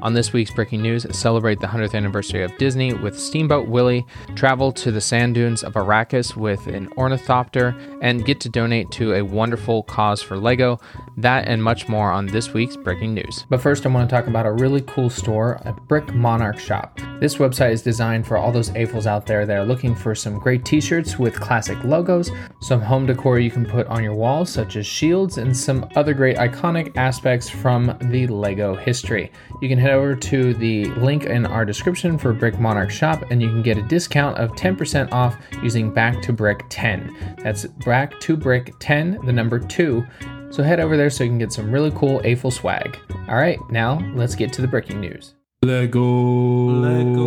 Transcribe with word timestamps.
On 0.00 0.14
this 0.14 0.32
week's 0.32 0.52
Bricking 0.52 0.80
News, 0.80 1.06
celebrate 1.10 1.58
the 1.58 1.66
100th 1.66 1.94
anniversary 1.94 2.44
of 2.44 2.56
Disney 2.56 2.94
with 2.94 3.18
Steamboat 3.18 3.66
Willie, 3.66 4.06
travel 4.36 4.70
to 4.72 4.92
the 4.92 5.00
sand 5.00 5.34
dunes 5.34 5.64
of 5.64 5.74
Arrakis 5.74 6.36
with 6.36 6.68
an 6.68 6.88
ornithopter, 6.96 7.74
and 8.00 8.24
get 8.24 8.38
to 8.42 8.48
donate 8.48 8.92
to 8.92 9.14
a 9.14 9.22
wonderful 9.22 9.82
cause 9.82 10.22
for 10.22 10.36
LEGO. 10.36 10.78
That 11.16 11.48
and 11.48 11.64
much 11.64 11.88
more 11.88 12.12
on 12.12 12.26
this 12.26 12.52
week's 12.52 12.76
Bricking 12.76 13.12
News. 13.12 13.44
But 13.50 13.60
first, 13.60 13.84
I 13.84 13.88
want 13.88 14.08
to 14.08 14.14
talk 14.14 14.28
about 14.28 14.46
a 14.46 14.52
really 14.52 14.82
cool 14.82 15.10
store, 15.10 15.60
a 15.64 15.72
Brick 15.72 16.14
Monarch 16.14 16.60
shop. 16.60 17.00
This 17.18 17.38
website 17.38 17.72
is 17.72 17.82
designed 17.82 18.24
for 18.24 18.36
all 18.36 18.52
those 18.52 18.70
AFOLs 18.70 19.06
out 19.06 19.26
there 19.26 19.46
that 19.46 19.56
are 19.56 19.64
looking 19.64 19.96
for 19.96 20.14
some 20.14 20.38
great 20.38 20.64
t 20.64 20.80
shirts 20.80 21.18
with 21.18 21.40
classic 21.40 21.82
logos, 21.82 22.30
some 22.60 22.80
home 22.80 23.06
decor 23.06 23.40
you 23.40 23.50
can 23.50 23.66
put 23.66 23.88
on 23.88 24.04
your 24.04 24.14
walls, 24.14 24.48
such 24.48 24.76
as 24.76 24.86
shields, 24.86 25.38
and 25.38 25.56
some 25.56 25.88
other 25.96 26.14
great 26.14 26.36
iconic 26.36 26.96
aspects 26.96 27.50
from 27.50 27.98
the 28.02 28.28
LEGO 28.28 28.76
history. 28.76 29.32
You 29.60 29.68
can 29.68 29.78
head 29.88 29.96
over 29.96 30.14
to 30.14 30.52
the 30.52 30.84
link 30.96 31.24
in 31.24 31.46
our 31.46 31.64
description 31.64 32.18
for 32.18 32.34
Brick 32.34 32.58
Monarch 32.58 32.90
shop 32.90 33.24
and 33.30 33.40
you 33.40 33.48
can 33.48 33.62
get 33.62 33.78
a 33.78 33.82
discount 33.82 34.36
of 34.36 34.50
10% 34.52 35.10
off 35.12 35.38
using 35.62 35.90
Back 35.90 36.20
to 36.22 36.32
Brick 36.32 36.62
10. 36.68 37.38
That's 37.42 37.64
Back 37.64 38.20
to 38.20 38.36
Brick 38.36 38.74
10, 38.80 39.24
the 39.24 39.32
number 39.32 39.58
2. 39.58 40.06
So 40.50 40.62
head 40.62 40.78
over 40.78 40.98
there 40.98 41.08
so 41.08 41.24
you 41.24 41.30
can 41.30 41.38
get 41.38 41.52
some 41.52 41.72
really 41.72 41.90
cool 41.92 42.20
AFOL 42.20 42.52
swag. 42.52 42.98
All 43.28 43.36
right, 43.36 43.58
now 43.70 43.98
let's 44.14 44.34
get 44.34 44.52
to 44.54 44.62
the 44.62 44.68
Bricking 44.68 45.00
News. 45.00 45.34
Lego. 45.62 46.02
Lego. 46.02 47.22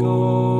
Lego. 0.00 0.53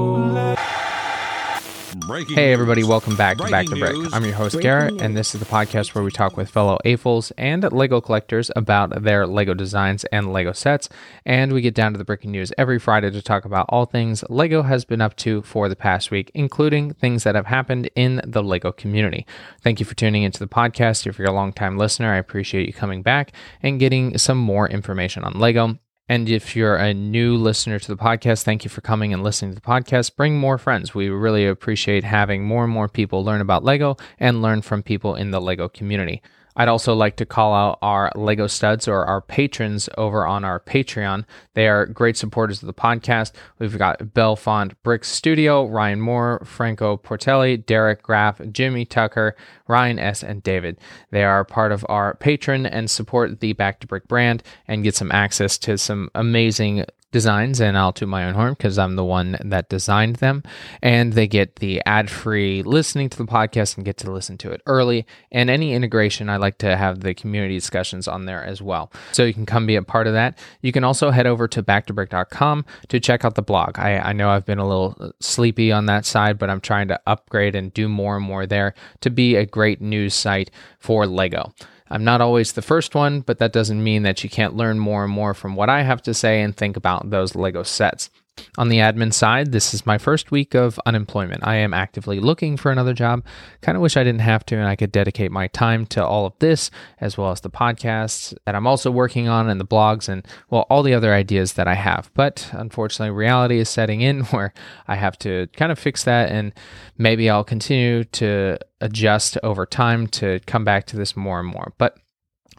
Breaking 2.25 2.43
hey, 2.43 2.55
everybody, 2.55 2.85
welcome 2.85 3.17
back 3.17 3.37
to 3.37 3.51
Back 3.51 3.67
to 3.67 3.77
Brick. 3.77 3.95
I'm 4.15 4.25
your 4.25 4.33
host, 4.33 4.59
Garrett, 4.59 4.99
and 4.99 5.15
this 5.15 5.35
is 5.35 5.41
the 5.41 5.47
podcast 5.47 5.95
where 5.95 6.03
we 6.03 6.11
talk 6.11 6.39
with 6.39 6.49
fellow 6.49 6.79
AFOLs 6.83 7.33
and 7.37 7.71
Lego 7.71 8.01
collectors 8.01 8.51
about 8.57 9.03
their 9.03 9.27
Lego 9.27 9.53
designs 9.53 10.05
and 10.05 10.33
Lego 10.33 10.53
sets. 10.53 10.89
And 11.27 11.53
we 11.53 11.61
get 11.61 11.75
down 11.75 11.93
to 11.93 11.99
the 11.99 12.05
Bricking 12.05 12.31
News 12.31 12.51
every 12.57 12.79
Friday 12.79 13.11
to 13.11 13.21
talk 13.21 13.45
about 13.45 13.67
all 13.69 13.85
things 13.85 14.25
Lego 14.31 14.63
has 14.63 14.87
been 14.87 15.03
up 15.03 15.17
to 15.17 15.43
for 15.43 15.69
the 15.69 15.77
past 15.77 16.11
week, 16.11 16.31
including 16.33 16.95
things 16.95 17.25
that 17.25 17.35
have 17.35 17.47
happened 17.47 17.91
in 17.95 18.23
the 18.25 18.43
Lego 18.43 18.73
community. 18.73 19.27
Thank 19.61 19.79
you 19.79 19.85
for 19.85 19.95
tuning 19.95 20.23
into 20.23 20.39
the 20.39 20.49
podcast. 20.49 21.07
If 21.07 21.19
you're 21.19 21.29
a 21.29 21.33
long-time 21.33 21.77
listener, 21.77 22.11
I 22.11 22.17
appreciate 22.17 22.67
you 22.67 22.73
coming 22.73 23.03
back 23.03 23.33
and 23.63 23.79
getting 23.79 24.17
some 24.17 24.39
more 24.39 24.67
information 24.67 25.25
on 25.25 25.35
Lego. 25.35 25.79
And 26.09 26.29
if 26.29 26.55
you're 26.55 26.77
a 26.77 26.93
new 26.93 27.35
listener 27.37 27.79
to 27.79 27.89
the 27.89 27.97
podcast, 27.97 28.43
thank 28.43 28.63
you 28.63 28.69
for 28.69 28.83
coming 28.83 29.15
and 29.15 29.23
listening 29.23 29.53
to 29.53 29.55
the 29.55 29.67
podcast. 29.67 30.17
Bring 30.17 30.39
more 30.39 30.59
friends. 30.59 30.95
We 30.95 31.09
really 31.09 31.47
appreciate 31.47 32.05
having 32.05 32.45
more 32.45 32.65
and 32.65 32.73
more 32.73 32.89
people 32.89 33.25
learn 33.25 33.41
about 33.41 33.65
Lego 33.65 33.97
and 34.19 34.43
learn 34.43 34.61
from 34.61 34.83
people 34.83 35.15
in 35.15 35.31
the 35.31 35.41
Lego 35.41 35.69
community. 35.69 36.21
I'd 36.57 36.69
also 36.69 36.95
like 36.95 37.17
to 37.17 37.27
call 37.27 37.55
out 37.55 37.79
our 37.83 38.13
Lego 38.15 38.47
studs 38.47 38.87
or 38.87 39.05
our 39.05 39.21
patrons 39.21 39.89
over 39.97 40.27
on 40.27 40.45
our 40.45 40.61
Patreon. 40.61 41.25
They 41.55 41.69
are 41.69 41.87
great 41.87 42.17
supporters 42.17 42.63
of 42.63 42.67
the 42.67 42.75
podcast. 42.75 43.33
We've 43.59 43.77
got 43.77 43.99
Bellefonte 43.99 44.75
Brick 44.83 45.05
Studio, 45.05 45.67
Ryan 45.67 46.01
Moore, 46.01 46.43
Franco 46.45 46.97
Portelli, 46.97 47.65
Derek 47.65 48.03
Graeff, 48.03 48.53
Jimmy 48.53 48.85
Tucker, 48.85 49.37
Ryan 49.67 49.99
S., 49.99 50.23
and 50.23 50.43
David. 50.43 50.79
They 51.11 51.25
are 51.25 51.45
part 51.45 51.73
of 51.73 51.85
our 51.89 52.15
patron 52.15 52.67
and 52.67 52.91
support 52.91 53.41
the 53.41 53.53
Back 53.53 53.81
to 53.81 53.87
Brick 53.87 54.09
brand 54.09 54.43
and 54.69 54.85
get 54.85 54.95
some 54.95 55.13
access 55.13 55.59
to 55.59 55.79
some 55.79 56.11
amazing 56.15 56.85
designs, 57.15 57.61
and 57.61 57.79
I'll 57.79 57.93
toot 57.93 58.09
my 58.09 58.25
own 58.25 58.35
horn 58.35 58.55
because 58.55 58.77
I'm 58.77 58.97
the 58.97 59.05
one 59.05 59.37
that 59.41 59.69
designed 59.69 60.17
them. 60.17 60.43
And 60.83 61.13
they 61.13 61.29
get 61.29 61.57
the 61.57 61.81
ad 61.87 62.11
free 62.11 62.65
listening 62.65 63.09
to 63.09 63.17
the 63.17 63.25
podcast 63.25 63.77
and 63.77 63.85
get 63.87 63.97
to 63.99 64.11
listen 64.11 64.37
to 64.39 64.51
it 64.51 64.61
early. 64.67 65.07
And 65.31 65.49
any 65.49 65.75
integration, 65.75 66.29
I 66.29 66.39
like 66.39 66.59
to 66.59 66.77
have 66.77 67.01
the 67.01 67.15
community 67.15 67.55
discussions 67.55 68.09
on 68.09 68.27
there 68.27 68.45
as 68.45 68.61
well. 68.61 68.93
So 69.13 69.23
you 69.23 69.33
can 69.33 69.47
come 69.47 69.65
be 69.65 69.77
a 69.77 69.83
part 69.83 70.09
of 70.09 70.13
that. 70.15 70.37
You 70.61 70.73
can 70.73 70.83
also 70.83 71.13
head 71.13 71.27
over 71.27 71.47
to 71.47 71.63
backtobrick.com 71.63 72.65
to 72.89 73.01
check 73.01 73.25
out 73.25 73.37
the 73.37 73.43
blog. 73.43 73.79
I, 73.79 73.99
I 73.99 74.13
know 74.13 74.31
I've 74.31 74.45
been 74.45 74.59
a 74.59 74.67
little 74.67 75.13
sleepy 75.21 75.71
on 75.71 75.87
that 75.87 76.05
side, 76.05 76.37
but 76.37 76.51
I'm 76.51 76.61
trying 76.61 76.89
to 76.89 77.01
upgrade 77.07 77.55
and 77.55 77.73
do 77.73 77.89
more 77.89 78.17
and 78.17 78.27
more 78.27 78.45
there 78.45 78.75
to 79.03 79.11
be 79.11 79.37
a 79.37 79.47
great 79.47 79.81
news 79.81 80.15
site 80.15 80.51
for 80.81 81.07
Lego. 81.07 81.55
I'm 81.91 82.05
not 82.05 82.21
always 82.21 82.53
the 82.53 82.63
first 82.63 82.95
one, 82.95 83.21
but 83.21 83.39
that 83.39 83.53
doesn't 83.53 83.83
mean 83.83 84.05
that 84.05 84.25
you 84.25 84.31
can't 84.31 84.57
learn 84.57 84.79
more 84.79 85.05
and 85.05 85.13
more 85.13 85.35
from 85.35 85.55
what 85.55 85.69
I 85.69 85.83
have 85.83 86.03
to 86.03 86.15
say 86.15 86.41
and 86.41 86.57
think 86.57 86.77
about 86.77 87.11
those 87.11 87.35
Lego 87.35 87.63
sets. 87.63 88.11
On 88.57 88.69
the 88.69 88.79
admin 88.79 89.13
side, 89.13 89.51
this 89.51 89.75
is 89.75 89.85
my 89.85 89.99
first 89.99 90.31
week 90.31 90.55
of 90.55 90.79
unemployment. 90.87 91.45
I 91.47 91.57
am 91.57 91.75
actively 91.75 92.21
looking 92.21 92.57
for 92.57 92.71
another 92.71 92.95
job. 92.95 93.25
Kind 93.63 93.77
of 93.77 93.83
wish 93.83 93.97
I 93.97 94.05
didn't 94.05 94.21
have 94.21 94.47
to 94.47 94.57
and 94.57 94.69
I 94.69 94.77
could 94.77 94.93
dedicate 94.93 95.33
my 95.33 95.49
time 95.49 95.87
to 95.87 96.05
all 96.05 96.27
of 96.27 96.35
this, 96.39 96.71
as 97.01 97.19
well 97.19 97.33
as 97.33 97.41
the 97.41 97.51
podcasts 97.51 98.33
that 98.47 98.55
I'm 98.55 98.67
also 98.67 98.93
working 98.93 99.29
on 99.29 99.49
and 99.49 99.61
the 99.61 99.67
blogs 99.67 100.09
and, 100.09 100.25
well, 100.51 100.67
all 100.71 100.85
the 100.85 100.95
other 100.95 101.13
ideas 101.13 101.55
that 101.55 101.67
I 101.67 101.75
have. 101.75 102.11
But 102.15 102.49
unfortunately, 102.53 103.11
reality 103.15 103.59
is 103.59 103.69
setting 103.69 104.03
in 104.03 104.21
where 104.27 104.55
I 104.87 104.97
have 104.97 105.19
to 105.21 105.49
kind 105.55 105.73
of 105.73 105.79
fix 105.79 106.05
that 106.05 106.31
and 106.31 106.53
maybe 106.97 107.29
I'll 107.29 107.45
continue 107.45 108.05
to 108.05 108.59
adjust 108.81 109.37
over 109.43 109.67
time 109.67 110.07
to 110.09 110.41
come 110.47 110.65
back 110.65 110.87
to 110.87 110.97
this 110.97 111.17
more 111.17 111.41
and 111.41 111.49
more. 111.49 111.73
But 111.79 111.99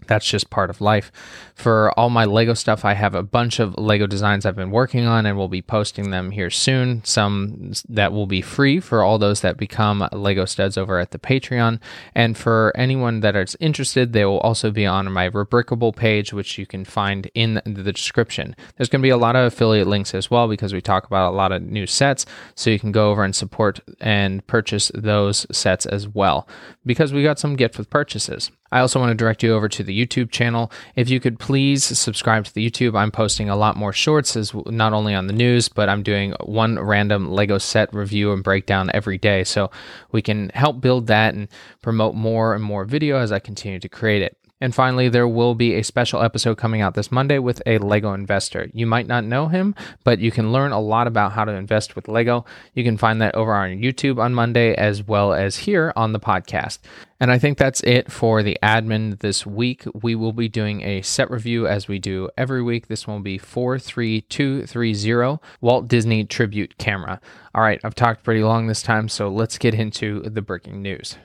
that's 0.08 0.26
just 0.26 0.50
part 0.50 0.70
of 0.70 0.82
life. 0.82 1.12
For 1.56 1.98
all 1.98 2.10
my 2.10 2.26
Lego 2.26 2.54
stuff, 2.54 2.84
I 2.84 2.94
have 2.94 3.16
a 3.16 3.24
bunch 3.24 3.60
of 3.60 3.78
Lego 3.78 4.08
designs 4.08 4.46
I've 4.46 4.56
been 4.56 4.72
working 4.72 5.06
on 5.06 5.26
and 5.26 5.38
we'll 5.38 5.48
be 5.48 5.62
posting 5.62 6.12
them 6.12 6.32
here 6.32 6.50
soon. 6.50 7.04
Some 7.04 7.72
that 7.90 8.12
will 8.12 8.28
be 8.28 8.42
free 8.42 8.80
for 8.80 9.04
all 9.04 9.18
those 9.18 9.42
that 9.42 9.58
become 9.58 10.08
Lego 10.12 10.46
studs 10.46 10.78
over 10.78 11.00
at 11.00 11.12
the 11.12 11.20
Patreon. 11.20 11.80
And 12.14 12.38
for 12.38 12.74
anyone 12.76 13.22
that 13.22 13.36
is 13.36 13.56
interested, 13.60 14.14
they 14.14 14.26
will 14.26 14.40
also 14.40 14.72
be 14.72 14.86
on 14.86 15.12
my 15.12 15.30
Rebrickable 15.30 15.96
page, 15.96 16.34
which 16.34 16.58
you 16.58 16.66
can 16.66 16.86
find 16.86 17.30
in 17.34 17.62
the 17.66 17.92
description. 17.92 18.56
There's 18.76 18.90
going 18.90 19.02
to 19.02 19.06
be 19.06 19.10
a 19.10 19.18
lot 19.18 19.36
of 19.36 19.46
affiliate 19.46 19.88
links 19.88 20.14
as 20.14 20.30
well 20.30 20.48
because 20.48 20.74
we 20.74 20.82
talk 20.82 21.06
about 21.06 21.32
a 21.32 21.36
lot 21.36 21.52
of 21.52 21.62
new 21.62 21.88
sets. 21.88 22.26
So 22.56 22.70
you 22.70 22.80
can 22.80 22.92
go 22.92 23.12
over 23.12 23.24
and 23.24 23.36
support 23.36 23.80
and 24.00 24.46
purchase 24.48 24.92
those 24.94 25.46
sets 25.56 25.86
as 25.86 26.08
well 26.08 26.48
because 26.86 27.14
we 27.14 27.24
got 27.24 27.40
some 27.40 27.56
gift 27.56 27.78
with 27.78 27.90
purchases. 27.90 28.52
I 28.72 28.80
also 28.80 29.00
want 29.00 29.12
to 29.12 29.16
direct 29.16 29.44
you 29.44 29.54
over 29.54 29.70
to 29.70 29.84
the 29.84 30.06
YouTube 30.06 30.32
channel. 30.32 30.72
If 30.96 31.10
you 31.10 31.20
could 31.20 31.40
please 31.40 31.84
subscribe 31.84 32.46
to 32.46 32.54
the 32.54 32.70
YouTube, 32.70 32.98
I'm 32.98 33.12
posting 33.12 33.50
a 33.50 33.56
lot 33.56 33.78
more 33.78 33.94
shorts, 33.94 34.36
as 34.36 34.54
not 34.54 34.94
only 34.94 35.14
on 35.14 35.28
the 35.28 35.34
news, 35.34 35.70
but 35.70 35.88
I'm 35.88 36.04
doing 36.04 36.34
one 36.44 36.80
random 36.80 37.32
Lego 37.32 37.58
set 37.58 37.94
review 37.94 38.34
and 38.34 38.44
breakdown 38.44 38.92
every 38.94 39.18
day. 39.18 39.44
So 39.44 39.72
we 40.12 40.22
can 40.22 40.50
help 40.54 40.82
build 40.82 41.08
that 41.08 41.36
and 41.36 41.48
promote 41.82 42.16
more 42.16 42.54
and 42.54 42.64
more 42.64 42.86
video 42.86 43.20
as 43.20 43.32
I 43.32 43.40
continue 43.40 43.80
to 43.80 43.90
create 43.90 44.22
it. 44.22 44.38
And 44.62 44.74
finally, 44.74 45.10
there 45.10 45.28
will 45.28 45.54
be 45.54 45.74
a 45.74 45.84
special 45.84 46.22
episode 46.22 46.58
coming 46.58 46.80
out 46.80 46.94
this 46.94 47.12
Monday 47.12 47.40
with 47.40 47.62
a 47.66 47.78
Lego 47.78 48.14
investor. 48.14 48.70
You 48.74 48.86
might 48.86 49.06
not 49.06 49.26
know 49.26 49.50
him, 49.50 49.76
but 50.06 50.20
you 50.20 50.32
can 50.32 50.54
learn 50.54 50.72
a 50.72 50.80
lot 50.80 51.08
about 51.08 51.34
how 51.34 51.44
to 51.44 51.52
invest 51.52 51.96
with 51.96 52.08
Lego. 52.08 52.46
You 52.74 52.86
can 52.86 52.98
find 52.98 53.22
that 53.22 53.36
over 53.36 53.54
on 53.54 53.72
YouTube 53.72 54.18
on 54.18 54.34
Monday 54.34 54.74
as 54.74 55.04
well 55.04 55.34
as 55.34 55.58
here 55.58 55.92
on 55.98 56.14
the 56.14 56.22
podcast. 56.22 56.80
And 57.20 57.32
I 57.32 57.38
think 57.38 57.58
that's 57.58 57.82
it 57.82 58.10
for 58.10 58.44
the 58.44 58.58
admin 58.64 59.20
this 59.20 59.46
week. 59.46 59.84
We 59.94 60.16
will 60.16 60.34
be 60.34 60.48
doing 60.48 60.82
a 60.84 61.02
set 61.02 61.30
review 61.30 61.68
as 61.68 61.90
we 61.90 62.00
do 62.00 62.30
every 62.38 62.64
week. 62.64 62.88
This 62.88 63.06
one 63.06 63.18
will 63.18 63.24
be 63.24 63.38
43230 63.38 65.40
Walt 65.60 65.90
Disney 65.90 66.24
Tribute 66.24 66.78
Camera. 66.78 67.20
All 67.54 67.62
right, 67.62 67.82
I've 67.84 67.96
talked 67.96 68.24
pretty 68.24 68.44
long 68.44 68.68
this 68.68 68.82
time, 68.82 69.10
so 69.10 69.28
let's 69.28 69.58
get 69.58 69.74
into 69.74 70.22
the 70.22 70.42
Bricking 70.42 70.82
News. 70.82 71.18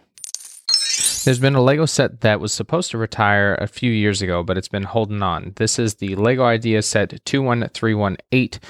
There's 1.24 1.38
been 1.38 1.54
a 1.54 1.60
Lego 1.60 1.84
set 1.84 2.22
that 2.22 2.40
was 2.40 2.50
supposed 2.50 2.90
to 2.92 2.98
retire 2.98 3.54
a 3.60 3.66
few 3.66 3.92
years 3.92 4.22
ago, 4.22 4.42
but 4.42 4.56
it's 4.56 4.68
been 4.68 4.84
holding 4.84 5.22
on. 5.22 5.52
This 5.56 5.78
is 5.78 5.96
the 5.96 6.16
Lego 6.16 6.44
Ideas 6.44 6.86
set 6.88 7.22
21318, 7.26 8.60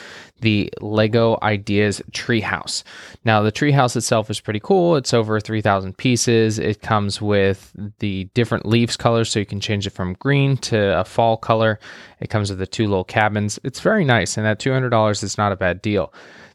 the 0.40 0.72
Lego 0.80 1.38
Ideas 1.42 2.02
Treehouse. 2.10 2.82
Now, 3.24 3.42
the 3.42 3.52
treehouse 3.52 3.94
itself 3.94 4.30
is 4.30 4.40
pretty 4.40 4.58
cool. 4.58 4.96
It's 4.96 5.14
over 5.14 5.38
3,000 5.38 5.96
pieces. 5.96 6.58
It 6.58 6.82
comes 6.82 7.22
with 7.22 7.72
the 8.00 8.24
different 8.34 8.66
leaves 8.66 8.96
colors, 8.96 9.30
so 9.30 9.38
you 9.38 9.46
can 9.46 9.60
change 9.60 9.86
it 9.86 9.90
from 9.90 10.14
green 10.14 10.56
to 10.58 10.98
a 10.98 11.04
fall 11.04 11.36
color. 11.36 11.78
It 12.18 12.30
comes 12.30 12.50
with 12.50 12.58
the 12.58 12.66
two 12.66 12.88
little 12.88 13.04
cabins. 13.04 13.60
It's 13.62 13.80
very 13.80 14.04
nice, 14.04 14.36
and 14.36 14.44
at 14.44 14.58
$200 14.58 15.22
is 15.22 15.38
not 15.38 15.52
a 15.52 15.56
bad 15.56 15.80
deal. 15.82 16.12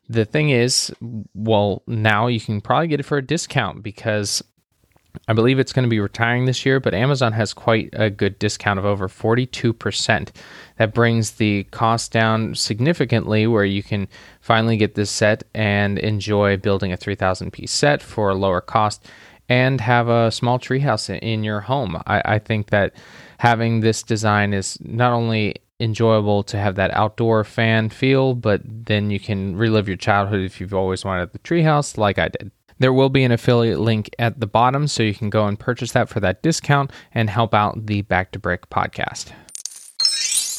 The 0.10 0.26
thing 0.26 0.50
is, 0.50 0.94
well, 1.34 1.84
now 1.88 2.28
you 2.28 2.42
can 2.42 2.60
probably 2.60 2.88
get 2.88 3.00
it 3.00 3.04
for 3.04 3.18
a 3.18 3.26
discount 3.26 3.82
because 3.82 4.44
I 5.28 5.34
believe 5.34 5.60
it's 5.60 5.74
going 5.74 5.84
to 5.84 5.90
be 5.90 6.00
retiring 6.00 6.46
this 6.46 6.66
year, 6.66 6.80
but 6.80 6.94
Amazon 6.94 7.34
has 7.34 7.54
quite 7.54 7.90
a 7.94 8.10
good 8.10 8.40
discount 8.40 8.80
of 8.80 8.86
over 8.86 9.08
42%. 9.08 10.30
That 10.78 10.94
brings 10.94 11.32
the 11.32 11.64
cost 11.66 12.12
down 12.12 12.56
significantly, 12.56 13.48
where 13.48 13.66
you 13.66 13.84
can 13.84 14.08
finally 14.42 14.78
get 14.78 14.96
this 14.96 15.10
set 15.10 15.44
and 15.54 15.98
enjoy 16.00 16.58
building 16.58 16.92
a 16.92 16.98
3,000 16.98 17.52
piece 17.52 17.72
set 17.72 18.02
for 18.02 18.30
a 18.30 18.36
lower 18.36 18.62
cost 18.62 19.06
and 19.48 19.82
have 19.82 20.08
a 20.08 20.32
small 20.32 20.60
treehouse 20.60 21.10
in 21.22 21.44
your 21.44 21.62
home. 21.62 22.02
I, 22.08 22.22
I 22.26 22.40
think 22.40 22.70
that 22.72 22.94
having 23.38 23.82
this 23.82 24.02
design 24.04 24.54
is 24.54 24.78
not 24.82 25.14
only 25.14 25.56
enjoyable 25.80 26.44
to 26.44 26.58
have 26.58 26.76
that 26.76 26.92
outdoor 26.92 27.44
fan 27.44 27.90
feel, 27.90 28.34
but 28.34 28.62
then 28.66 29.12
you 29.12 29.20
can 29.20 29.56
relive 29.56 29.88
your 29.88 29.98
childhood 29.98 30.42
if 30.42 30.60
you've 30.60 30.74
always 30.74 31.04
wanted 31.04 31.32
the 31.34 31.40
treehouse, 31.40 31.98
like 31.98 32.18
I 32.18 32.30
did. 32.30 32.52
There 32.80 32.94
will 32.94 33.10
be 33.10 33.24
an 33.24 33.32
affiliate 33.32 33.80
link 33.80 34.10
at 34.20 34.40
the 34.40 34.48
bottom 34.48 34.88
so 34.88 35.04
you 35.04 35.14
can 35.14 35.30
go 35.30 35.48
and 35.48 35.60
purchase 35.60 35.94
that 35.94 36.10
for 36.10 36.20
that 36.20 36.42
discount 36.42 36.92
and 37.14 37.30
help 37.30 37.54
out 37.54 37.86
the 37.86 38.02
Back 38.02 38.32
to 38.32 38.40
Brick 38.40 38.70
podcast. 38.70 39.32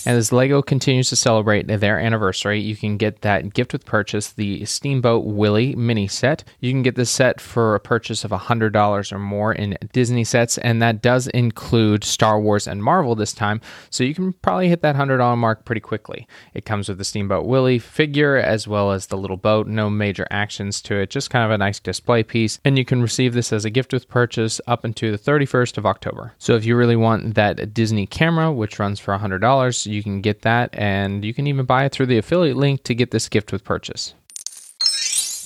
And 0.06 0.16
as 0.16 0.32
Lego 0.32 0.62
continues 0.62 1.08
to 1.08 1.16
celebrate 1.16 1.66
their 1.66 1.98
anniversary, 1.98 2.60
you 2.60 2.76
can 2.76 2.96
get 2.96 3.22
that 3.22 3.52
gift 3.52 3.72
with 3.72 3.84
purchase, 3.84 4.32
the 4.32 4.64
Steamboat 4.64 5.24
Willie 5.24 5.74
mini 5.74 6.06
set. 6.06 6.44
You 6.60 6.70
can 6.70 6.82
get 6.82 6.94
this 6.94 7.10
set 7.10 7.40
for 7.40 7.74
a 7.74 7.80
purchase 7.80 8.24
of 8.24 8.30
$100 8.30 9.12
or 9.12 9.18
more 9.18 9.52
in 9.52 9.76
Disney 9.92 10.22
sets, 10.22 10.58
and 10.58 10.80
that 10.80 11.02
does 11.02 11.26
include 11.28 12.04
Star 12.04 12.40
Wars 12.40 12.68
and 12.68 12.84
Marvel 12.84 13.16
this 13.16 13.32
time. 13.32 13.60
So 13.90 14.04
you 14.04 14.14
can 14.14 14.32
probably 14.32 14.68
hit 14.68 14.80
that 14.82 14.94
$100 14.94 15.36
mark 15.36 15.64
pretty 15.64 15.80
quickly. 15.80 16.28
It 16.54 16.64
comes 16.64 16.88
with 16.88 16.98
the 16.98 17.04
Steamboat 17.04 17.44
Willie 17.44 17.80
figure 17.80 18.36
as 18.36 18.68
well 18.68 18.92
as 18.92 19.08
the 19.08 19.16
little 19.16 19.36
boat, 19.36 19.66
no 19.66 19.90
major 19.90 20.26
actions 20.30 20.80
to 20.82 20.94
it, 20.94 21.10
just 21.10 21.30
kind 21.30 21.44
of 21.44 21.50
a 21.50 21.58
nice 21.58 21.80
display 21.80 22.22
piece. 22.22 22.60
And 22.64 22.78
you 22.78 22.84
can 22.84 23.02
receive 23.02 23.34
this 23.34 23.52
as 23.52 23.64
a 23.64 23.70
gift 23.70 23.92
with 23.92 24.08
purchase 24.08 24.60
up 24.68 24.84
until 24.84 25.10
the 25.10 25.18
31st 25.18 25.78
of 25.78 25.86
October. 25.86 26.32
So 26.38 26.54
if 26.54 26.64
you 26.64 26.76
really 26.76 26.94
want 26.94 27.34
that 27.34 27.74
Disney 27.74 28.06
camera, 28.06 28.52
which 28.52 28.78
runs 28.78 29.00
for 29.00 29.16
$100, 29.16 29.86
you 29.86 29.95
can 30.02 30.20
get 30.20 30.42
that 30.42 30.70
and 30.72 31.24
you 31.24 31.34
can 31.34 31.46
even 31.46 31.66
buy 31.66 31.84
it 31.84 31.92
through 31.92 32.06
the 32.06 32.18
affiliate 32.18 32.56
link 32.56 32.82
to 32.84 32.94
get 32.94 33.10
this 33.10 33.28
gift 33.28 33.52
with 33.52 33.64
purchase. 33.64 34.14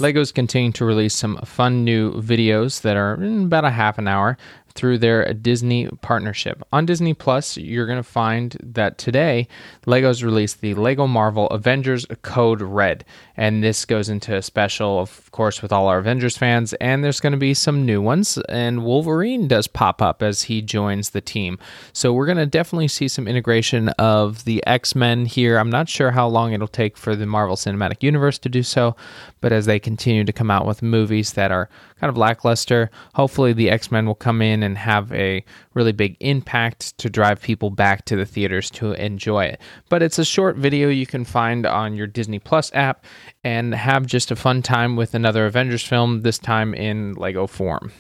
Legos 0.01 0.33
continue 0.33 0.73
to 0.73 0.85
release 0.85 1.15
some 1.15 1.37
fun 1.45 1.85
new 1.85 2.23
videos 2.23 2.81
that 2.81 2.97
are 2.97 3.15
in 3.23 3.45
about 3.45 3.67
a 3.67 3.71
half 3.71 3.99
an 3.99 4.09
hour 4.09 4.39
through 4.75 4.99
their 4.99 5.33
Disney 5.35 5.89
partnership. 6.01 6.63
On 6.73 6.87
Disney 6.87 7.15
Plus, 7.15 7.57
you're 7.57 7.87
going 7.87 7.99
to 7.99 8.03
find 8.03 8.57
that 8.63 8.99
today 8.99 9.49
Legos 9.87 10.23
released 10.23 10.61
the 10.61 10.75
Lego 10.75 11.07
Marvel 11.07 11.47
Avengers 11.49 12.07
Code 12.23 12.63
Red. 12.63 13.05
And 13.37 13.65
this 13.65 13.85
goes 13.85 14.09
into 14.09 14.37
a 14.37 14.43
special, 14.43 14.99
of 14.99 15.31
course, 15.33 15.63
with 15.63 15.73
all 15.73 15.89
our 15.89 15.99
Avengers 15.99 16.37
fans. 16.37 16.75
And 16.75 17.03
there's 17.03 17.21
going 17.21 17.33
to 17.33 17.39
be 17.39 17.55
some 17.55 17.87
new 17.87 18.03
ones. 18.03 18.39
And 18.49 18.85
Wolverine 18.85 19.49
does 19.49 19.67
pop 19.67 20.03
up 20.03 20.23
as 20.23 20.43
he 20.43 20.61
joins 20.61 21.11
the 21.11 21.21
team. 21.21 21.59
So 21.93 22.13
we're 22.13 22.27
going 22.27 22.39
to 22.39 22.47
definitely 22.47 22.89
see 22.89 23.09
some 23.09 23.27
integration 23.27 23.89
of 23.91 24.45
the 24.45 24.65
X 24.67 24.95
Men 24.95 25.27
here. 25.27 25.59
I'm 25.59 25.71
not 25.71 25.89
sure 25.89 26.11
how 26.11 26.29
long 26.29 26.53
it'll 26.53 26.69
take 26.69 26.97
for 26.97 27.17
the 27.17 27.27
Marvel 27.27 27.57
Cinematic 27.57 28.03
Universe 28.03 28.39
to 28.39 28.49
do 28.49 28.63
so. 28.63 28.95
But 29.41 29.53
as 29.53 29.67
they 29.67 29.79
continue 29.79 30.25
to 30.25 30.33
come 30.33 30.51
out 30.51 30.67
with 30.67 30.83
movies 30.83 31.33
that 31.33 31.51
are 31.51 31.71
kind 31.99 32.11
of 32.11 32.17
lackluster, 32.17 32.91
hopefully 33.15 33.53
the 33.53 33.71
X 33.71 33.91
Men 33.91 34.07
will 34.07 34.15
come 34.15 34.43
in 34.43 34.60
and 34.63 34.79
have 34.79 35.13
a 35.13 35.45
really 35.75 35.93
big 35.93 36.17
impact 36.21 36.97
to 36.99 37.11
drive 37.11 37.41
people 37.41 37.71
back 37.71 38.05
to 38.07 38.17
the 38.17 38.27
theaters 38.27 38.71
to 38.71 38.93
enjoy 38.93 39.45
it. 39.45 39.61
But 39.89 40.03
it's 40.03 40.19
a 40.19 40.25
short 40.25 40.57
video 40.57 40.89
you 40.89 41.07
can 41.07 41.25
find 41.25 41.67
on 41.67 41.95
your 41.95 42.07
Disney 42.07 42.39
Plus 42.39 42.71
app 42.75 43.05
and 43.45 43.75
have 43.75 44.07
just 44.07 44.31
a 44.31 44.37
fun 44.37 44.63
time 44.63 44.97
with 44.97 45.15
another 45.15 45.47
Avengers 45.47 45.85
film, 45.85 46.23
this 46.23 46.39
time 46.39 46.75
in 46.75 47.15
Lego 47.15 47.47
form. 47.47 47.93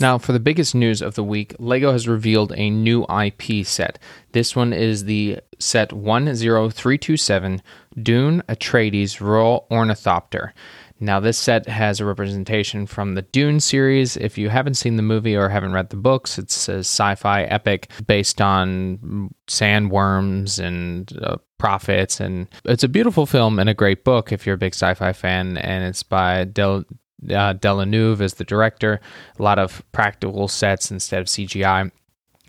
Now, 0.00 0.18
for 0.18 0.32
the 0.32 0.40
biggest 0.40 0.74
news 0.74 1.00
of 1.00 1.14
the 1.14 1.22
week, 1.22 1.54
LEGO 1.58 1.92
has 1.92 2.08
revealed 2.08 2.52
a 2.56 2.68
new 2.68 3.04
IP 3.04 3.64
set. 3.64 3.98
This 4.32 4.56
one 4.56 4.72
is 4.72 5.04
the 5.04 5.38
set 5.60 5.90
10327 5.90 7.62
Dune 8.02 8.42
Atreides 8.48 9.20
Royal 9.20 9.66
Ornithopter. 9.70 10.52
Now, 11.00 11.18
this 11.18 11.36
set 11.36 11.68
has 11.68 11.98
a 11.98 12.04
representation 12.04 12.86
from 12.86 13.14
the 13.14 13.22
Dune 13.22 13.60
series. 13.60 14.16
If 14.16 14.38
you 14.38 14.48
haven't 14.48 14.74
seen 14.74 14.96
the 14.96 15.02
movie 15.02 15.36
or 15.36 15.48
haven't 15.48 15.72
read 15.72 15.90
the 15.90 15.96
books, 15.96 16.38
it's 16.38 16.68
a 16.68 16.78
sci 16.78 17.14
fi 17.16 17.42
epic 17.44 17.90
based 18.06 18.40
on 18.40 19.30
sandworms 19.48 20.62
and 20.62 21.12
uh, 21.20 21.36
prophets. 21.58 22.20
And 22.20 22.48
it's 22.64 22.84
a 22.84 22.88
beautiful 22.88 23.26
film 23.26 23.58
and 23.58 23.68
a 23.68 23.74
great 23.74 24.04
book 24.04 24.30
if 24.30 24.46
you're 24.46 24.54
a 24.54 24.58
big 24.58 24.74
sci 24.74 24.94
fi 24.94 25.12
fan. 25.12 25.56
And 25.58 25.84
it's 25.84 26.02
by 26.02 26.44
Del. 26.44 26.84
Uh, 27.30 27.54
Villeneuve 27.54 28.20
as 28.20 28.34
the 28.34 28.44
director, 28.44 29.00
a 29.38 29.42
lot 29.42 29.58
of 29.58 29.82
practical 29.92 30.46
sets 30.46 30.90
instead 30.90 31.20
of 31.20 31.26
CGI 31.26 31.90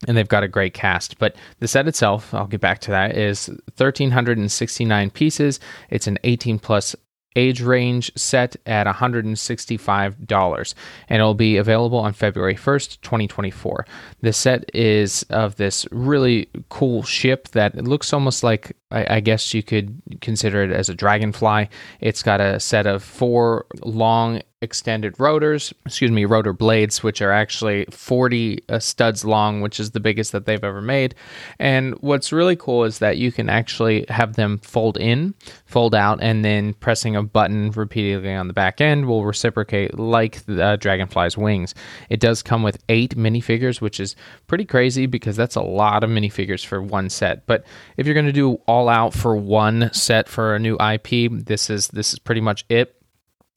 and 0.07 0.17
they've 0.17 0.27
got 0.27 0.43
a 0.43 0.47
great 0.47 0.73
cast. 0.73 1.17
But 1.17 1.35
the 1.59 1.67
set 1.67 1.87
itself, 1.87 2.33
I'll 2.33 2.47
get 2.47 2.61
back 2.61 2.79
to 2.81 2.91
that, 2.91 3.17
is 3.17 3.47
1,369 3.77 5.09
pieces. 5.11 5.59
It's 5.89 6.07
an 6.07 6.19
18 6.23 6.59
plus 6.59 6.95
age 7.35 7.61
range 7.61 8.11
set 8.15 8.55
at 8.65 8.87
$165 8.87 10.73
and 11.09 11.19
it'll 11.19 11.33
be 11.33 11.57
available 11.57 11.99
on 11.99 12.13
February 12.13 12.55
1st, 12.55 13.01
2024. 13.01 13.85
The 14.21 14.33
set 14.33 14.69
is 14.73 15.23
of 15.29 15.55
this 15.57 15.85
really 15.91 16.49
cool 16.69 17.03
ship 17.03 17.49
that 17.49 17.75
looks 17.75 18.13
almost 18.13 18.43
like 18.43 18.75
I, 18.91 19.15
I, 19.15 19.19
guess 19.19 19.53
you 19.53 19.63
could 19.63 19.99
consider 20.21 20.63
it 20.63 20.71
as 20.71 20.89
a 20.89 20.93
dragonfly. 20.93 21.69
It's 22.01 22.21
got 22.21 22.39
a 22.39 22.59
set 22.59 22.85
of 22.85 23.03
four 23.03 23.65
long 23.83 24.41
extended 24.61 25.17
rotors, 25.19 25.73
excuse 25.85 26.11
me, 26.11 26.25
rotor 26.25 26.51
blades, 26.51 27.03
which 27.03 27.21
are 27.21 27.31
actually 27.31 27.85
40 27.91 28.63
uh, 28.67 28.79
studs 28.79 29.23
long, 29.23 29.61
which 29.61 29.79
is 29.79 29.91
the 29.91 29.99
biggest 29.99 30.31
that 30.31 30.45
they've 30.45 30.63
ever 30.63 30.81
made. 30.81 31.15
And 31.59 31.93
what's 32.01 32.33
really 32.33 32.55
cool 32.55 32.83
is 32.83 32.99
that 32.99 33.17
you 33.17 33.31
can 33.31 33.47
actually 33.47 34.05
have 34.09 34.35
them 34.35 34.57
fold 34.59 34.97
in, 34.97 35.35
fold 35.65 35.93
out, 35.93 36.19
and 36.21 36.43
then 36.43 36.73
pressing 36.73 37.15
a 37.15 37.23
button 37.23 37.71
repeatedly 37.71 38.33
on 38.33 38.47
the 38.47 38.53
back 38.53 38.81
end 38.81 39.05
will 39.05 39.23
reciprocate 39.23 39.97
like 39.99 40.43
the 40.45 40.63
uh, 40.63 40.75
Dragonfly's 40.77 41.37
wings. 41.37 41.75
It 42.09 42.19
does 42.19 42.41
come 42.41 42.63
with 42.63 42.83
eight 42.89 43.15
minifigures, 43.15 43.81
which 43.81 43.99
is 43.99 44.15
pretty 44.47 44.65
crazy 44.65 45.05
because 45.05 45.35
that's 45.35 45.55
a 45.55 45.61
lot 45.61 46.03
of 46.03 46.09
minifigures 46.09 46.65
for 46.65 46.81
one 46.81 47.09
set. 47.09 47.45
But 47.45 47.65
if 47.97 48.05
you're 48.05 48.15
going 48.15 48.25
to 48.25 48.31
do 48.31 48.55
all 48.67 48.84
out 48.89 49.13
for 49.13 49.35
one 49.35 49.89
set 49.93 50.27
for 50.27 50.55
a 50.55 50.59
new 50.59 50.77
IP, 50.79 51.31
this 51.31 51.69
is 51.69 51.87
this 51.89 52.13
is 52.13 52.19
pretty 52.19 52.41
much 52.41 52.65
it 52.69 52.95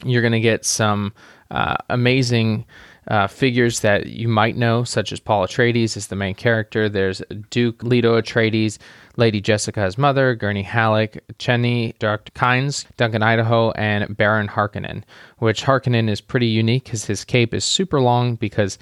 you're 0.05 0.23
going 0.23 0.33
to 0.33 0.41
get 0.41 0.65
some 0.65 1.13
uh, 1.51 1.77
amazing 1.91 2.65
uh, 3.09 3.27
figures 3.27 3.81
that 3.81 4.07
you 4.07 4.29
might 4.29 4.55
know, 4.55 4.85
such 4.85 5.13
as 5.13 5.19
Paul 5.19 5.47
Atreides 5.47 5.97
is 5.97 6.09
the 6.09 6.17
main 6.17 6.35
character. 6.35 6.89
There's 6.89 7.23
Duke 7.49 7.83
Leto 7.83 8.21
Atreides, 8.21 8.79
Lady 9.17 9.41
Jessica, 9.41 9.83
his 9.83 9.97
mother, 9.97 10.35
Gurney 10.35 10.63
Halleck, 10.63 11.25
Chani, 11.39 11.99
Dr. 11.99 12.31
Kynes, 12.33 12.85
Duncan 12.99 13.23
Idaho, 13.23 13.71
and 13.73 14.15
Baron 14.15 14.47
Harkonnen, 14.47 15.05
which 15.39 15.65
Harkonnen 15.65 16.11
is 16.11 16.21
pretty 16.21 16.47
unique 16.47 16.85
because 16.85 17.07
his 17.07 17.25
cape 17.25 17.55
is 17.55 17.65
super 17.65 18.01
long 18.01 18.37
because 18.37 18.79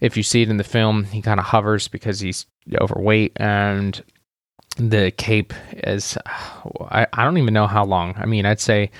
if 0.00 0.16
you 0.16 0.24
see 0.24 0.42
it 0.42 0.50
in 0.50 0.56
the 0.56 0.64
film, 0.64 1.04
he 1.04 1.22
kind 1.22 1.38
of 1.38 1.46
hovers 1.46 1.86
because 1.86 2.18
he's 2.18 2.46
overweight 2.80 3.32
and 3.36 4.02
the 4.78 5.10
cape 5.16 5.52
is, 5.72 6.16
I, 6.26 7.06
I 7.12 7.24
don't 7.24 7.38
even 7.38 7.54
know 7.54 7.66
how 7.66 7.84
long. 7.84 8.14
I 8.16 8.26
mean, 8.26 8.46
I'd 8.46 8.60
say 8.60 8.90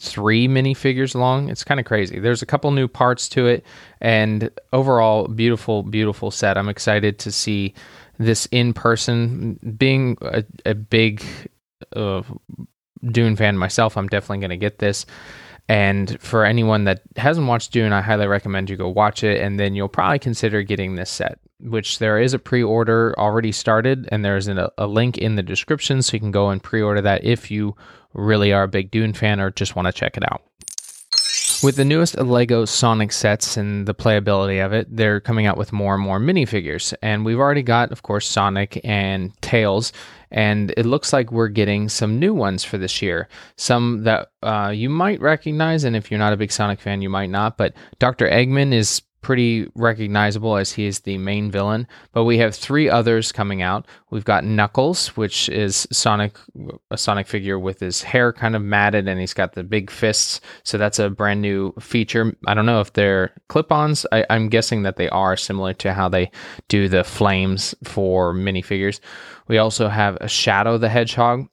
three 0.00 0.48
minifigures 0.48 1.14
long. 1.14 1.48
It's 1.48 1.64
kind 1.64 1.80
of 1.80 1.86
crazy. 1.86 2.18
There's 2.18 2.42
a 2.42 2.46
couple 2.46 2.70
new 2.70 2.88
parts 2.88 3.28
to 3.30 3.46
it, 3.46 3.64
and 4.00 4.50
overall, 4.72 5.28
beautiful, 5.28 5.82
beautiful 5.82 6.30
set. 6.30 6.58
I'm 6.58 6.68
excited 6.68 7.18
to 7.20 7.32
see 7.32 7.74
this 8.18 8.46
in 8.50 8.72
person. 8.72 9.58
Being 9.76 10.18
a, 10.22 10.44
a 10.66 10.74
big 10.74 11.24
uh, 11.94 12.22
Dune 13.06 13.36
fan 13.36 13.56
myself, 13.56 13.96
I'm 13.96 14.08
definitely 14.08 14.38
going 14.38 14.50
to 14.50 14.56
get 14.56 14.78
this. 14.78 15.06
And 15.68 16.18
for 16.20 16.44
anyone 16.44 16.84
that 16.84 17.02
hasn't 17.16 17.46
watched 17.46 17.72
Dune, 17.72 17.92
I 17.92 18.00
highly 18.00 18.26
recommend 18.26 18.70
you 18.70 18.76
go 18.76 18.88
watch 18.88 19.22
it, 19.22 19.40
and 19.40 19.60
then 19.60 19.74
you'll 19.74 19.88
probably 19.88 20.18
consider 20.18 20.62
getting 20.62 20.94
this 20.94 21.10
set. 21.10 21.38
Which 21.60 21.98
there 21.98 22.18
is 22.18 22.34
a 22.34 22.38
pre-order 22.38 23.14
already 23.18 23.52
started, 23.52 24.08
and 24.10 24.24
there's 24.24 24.48
a, 24.48 24.70
a 24.78 24.86
link 24.86 25.18
in 25.18 25.34
the 25.34 25.42
description, 25.42 26.00
so 26.02 26.14
you 26.14 26.20
can 26.20 26.30
go 26.30 26.48
and 26.48 26.62
pre-order 26.62 27.02
that 27.02 27.24
if 27.24 27.50
you 27.50 27.76
really 28.14 28.52
are 28.52 28.62
a 28.62 28.68
big 28.68 28.90
Dune 28.90 29.12
fan 29.12 29.40
or 29.40 29.50
just 29.50 29.76
want 29.76 29.86
to 29.86 29.92
check 29.92 30.16
it 30.16 30.24
out. 30.30 30.42
With 31.60 31.74
the 31.74 31.84
newest 31.84 32.16
Lego 32.16 32.64
Sonic 32.64 33.10
sets 33.10 33.56
and 33.56 33.86
the 33.86 33.94
playability 33.94 34.64
of 34.64 34.72
it, 34.72 34.86
they're 34.96 35.20
coming 35.20 35.46
out 35.46 35.58
with 35.58 35.72
more 35.72 35.94
and 35.94 36.02
more 36.02 36.20
minifigures. 36.20 36.94
And 37.02 37.24
we've 37.24 37.40
already 37.40 37.64
got, 37.64 37.90
of 37.90 38.04
course, 38.04 38.28
Sonic 38.28 38.80
and 38.84 39.32
Tails. 39.42 39.92
And 40.30 40.72
it 40.76 40.86
looks 40.86 41.12
like 41.12 41.32
we're 41.32 41.48
getting 41.48 41.88
some 41.88 42.18
new 42.18 42.34
ones 42.34 42.64
for 42.64 42.78
this 42.78 43.00
year. 43.00 43.28
Some 43.56 44.04
that 44.04 44.30
uh, 44.42 44.72
you 44.74 44.90
might 44.90 45.20
recognize, 45.20 45.84
and 45.84 45.96
if 45.96 46.10
you're 46.10 46.18
not 46.18 46.32
a 46.32 46.36
big 46.36 46.52
Sonic 46.52 46.80
fan, 46.80 47.02
you 47.02 47.08
might 47.08 47.30
not. 47.30 47.56
But 47.56 47.74
Dr. 47.98 48.28
Eggman 48.28 48.72
is 48.72 49.02
pretty 49.20 49.68
recognizable 49.74 50.56
as 50.56 50.72
he 50.72 50.86
is 50.86 51.00
the 51.00 51.18
main 51.18 51.50
villain. 51.50 51.86
But 52.12 52.24
we 52.24 52.38
have 52.38 52.54
three 52.54 52.88
others 52.88 53.32
coming 53.32 53.62
out. 53.62 53.86
We've 54.10 54.24
got 54.24 54.44
Knuckles, 54.44 55.16
which 55.16 55.48
is 55.48 55.86
Sonic, 55.90 56.36
a 56.90 56.96
Sonic 56.96 57.26
figure 57.26 57.58
with 57.58 57.80
his 57.80 58.02
hair 58.02 58.32
kind 58.32 58.54
of 58.56 58.62
matted, 58.62 59.08
and 59.08 59.20
he's 59.20 59.34
got 59.34 59.54
the 59.54 59.64
big 59.64 59.90
fists. 59.90 60.40
So 60.62 60.78
that's 60.78 60.98
a 60.98 61.10
brand 61.10 61.42
new 61.42 61.72
feature. 61.80 62.36
I 62.46 62.54
don't 62.54 62.66
know 62.66 62.80
if 62.80 62.92
they're 62.92 63.32
clip-ons. 63.48 64.06
I, 64.12 64.24
I'm 64.30 64.48
guessing 64.48 64.82
that 64.82 64.96
they 64.96 65.08
are 65.08 65.36
similar 65.36 65.74
to 65.74 65.92
how 65.92 66.08
they 66.08 66.30
do 66.68 66.88
the 66.88 67.04
flames 67.04 67.74
for 67.84 68.32
minifigures. 68.32 69.00
We 69.48 69.58
also 69.58 69.88
have 69.88 70.16
a 70.20 70.28
Shadow 70.28 70.78
the 70.78 70.88
Hedgehog, 70.88 71.48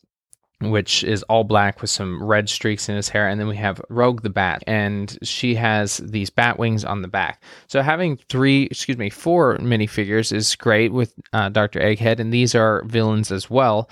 which 0.62 1.04
is 1.04 1.24
all 1.24 1.44
black 1.44 1.82
with 1.82 1.90
some 1.90 2.24
red 2.24 2.50
streaks 2.50 2.88
in 2.88 2.96
his 2.96 3.10
hair. 3.10 3.28
And 3.28 3.40
then 3.40 3.48
we 3.48 3.58
have 3.58 3.82
Rogue 3.90 4.22
the 4.24 4.30
Bat, 4.30 4.64
and 4.68 5.18
she 5.22 5.56
has 5.56 5.98
these 5.98 6.30
bat 6.30 6.58
wings 6.58 6.86
on 6.86 7.02
the 7.02 7.08
back. 7.08 7.42
So 7.68 7.82
having 7.82 8.18
three, 8.30 8.64
excuse 8.64 8.98
me, 8.98 9.10
four 9.10 9.58
minifigures 9.58 10.32
is 10.32 10.56
great 10.56 10.94
with 10.94 11.14
uh, 11.34 11.50
Dr. 11.50 11.80
Egghead, 11.80 12.20
and 12.20 12.34
these 12.34 12.56
are 12.56 12.84
villains 12.86 13.32
as 13.32 13.50
well 13.50 13.90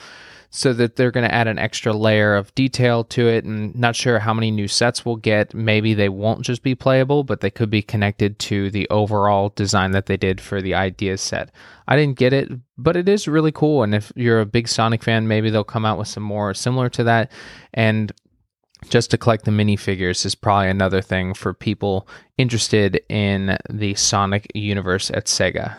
so 0.55 0.71
that 0.71 0.95
they're 0.95 1.09
going 1.09 1.27
to 1.27 1.33
add 1.33 1.47
an 1.47 1.57
extra 1.57 1.91
layer 1.91 2.35
of 2.35 2.53
detail 2.53 3.03
to 3.03 3.27
it 3.27 3.43
and 3.43 3.75
not 3.75 3.95
sure 3.95 4.19
how 4.19 4.35
many 4.35 4.51
new 4.51 4.67
sets 4.67 5.03
we'll 5.03 5.15
get. 5.15 5.51
Maybe 5.51 5.95
they 5.95 6.09
won't 6.09 6.41
just 6.41 6.61
be 6.61 6.75
playable 6.75 7.23
but 7.23 7.41
they 7.41 7.49
could 7.49 7.71
be 7.71 7.81
connected 7.81 8.37
to 8.37 8.69
the 8.69 8.87
overall 8.91 9.49
design 9.49 9.91
that 9.91 10.05
they 10.05 10.15
did 10.15 10.39
for 10.39 10.61
the 10.61 10.75
ideas 10.75 11.21
set. 11.21 11.49
I 11.87 11.95
didn't 11.95 12.19
get 12.19 12.33
it 12.33 12.51
but 12.77 12.95
it 12.95 13.09
is 13.09 13.27
really 13.27 13.51
cool 13.51 13.81
and 13.81 13.95
if 13.95 14.13
you're 14.15 14.41
a 14.41 14.45
big 14.45 14.67
sonic 14.67 15.01
fan 15.01 15.27
maybe 15.27 15.49
they'll 15.49 15.63
come 15.63 15.85
out 15.85 15.97
with 15.97 16.07
some 16.07 16.23
more 16.23 16.53
similar 16.53 16.87
to 16.89 17.03
that. 17.03 17.31
And 17.73 18.13
just 18.89 19.09
to 19.09 19.17
collect 19.17 19.45
the 19.45 19.51
minifigures 19.51 20.23
is 20.23 20.35
probably 20.35 20.69
another 20.69 21.01
thing 21.01 21.33
for 21.33 21.55
people 21.55 22.07
interested 22.37 23.01
in 23.09 23.57
the 23.71 23.95
Sonic 23.95 24.51
universe 24.53 25.09
at 25.09 25.25
Sega. 25.25 25.77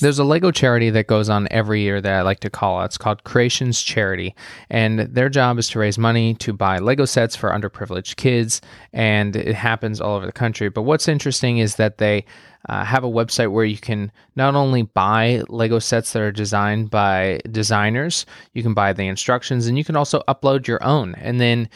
There's 0.00 0.18
a 0.18 0.24
Lego 0.24 0.50
charity 0.50 0.88
that 0.90 1.06
goes 1.06 1.28
on 1.28 1.46
every 1.50 1.82
year 1.82 2.00
that 2.00 2.12
I 2.12 2.22
like 2.22 2.40
to 2.40 2.50
call. 2.50 2.82
It's 2.82 2.96
called 2.96 3.24
Creations 3.24 3.82
Charity, 3.82 4.34
and 4.70 5.00
their 5.00 5.28
job 5.28 5.58
is 5.58 5.68
to 5.70 5.78
raise 5.78 5.98
money 5.98 6.34
to 6.34 6.54
buy 6.54 6.78
Lego 6.78 7.04
sets 7.04 7.36
for 7.36 7.50
underprivileged 7.50 8.16
kids, 8.16 8.62
and 8.94 9.36
it 9.36 9.54
happens 9.54 10.00
all 10.00 10.16
over 10.16 10.24
the 10.24 10.32
country. 10.32 10.70
But 10.70 10.82
what's 10.82 11.06
interesting 11.06 11.58
is 11.58 11.76
that 11.76 11.98
they 11.98 12.24
uh, 12.68 12.84
have 12.84 13.04
a 13.04 13.10
website 13.10 13.52
where 13.52 13.64
you 13.64 13.78
can 13.78 14.10
not 14.36 14.54
only 14.54 14.82
buy 14.82 15.42
Lego 15.48 15.78
sets 15.78 16.12
that 16.12 16.22
are 16.22 16.32
designed 16.32 16.90
by 16.90 17.40
designers, 17.50 18.26
you 18.54 18.62
can 18.62 18.74
buy 18.74 18.92
the 18.92 19.06
instructions, 19.06 19.66
and 19.66 19.76
you 19.76 19.84
can 19.84 19.96
also 19.96 20.22
upload 20.28 20.66
your 20.66 20.82
own. 20.82 21.14
And 21.16 21.40
then 21.40 21.68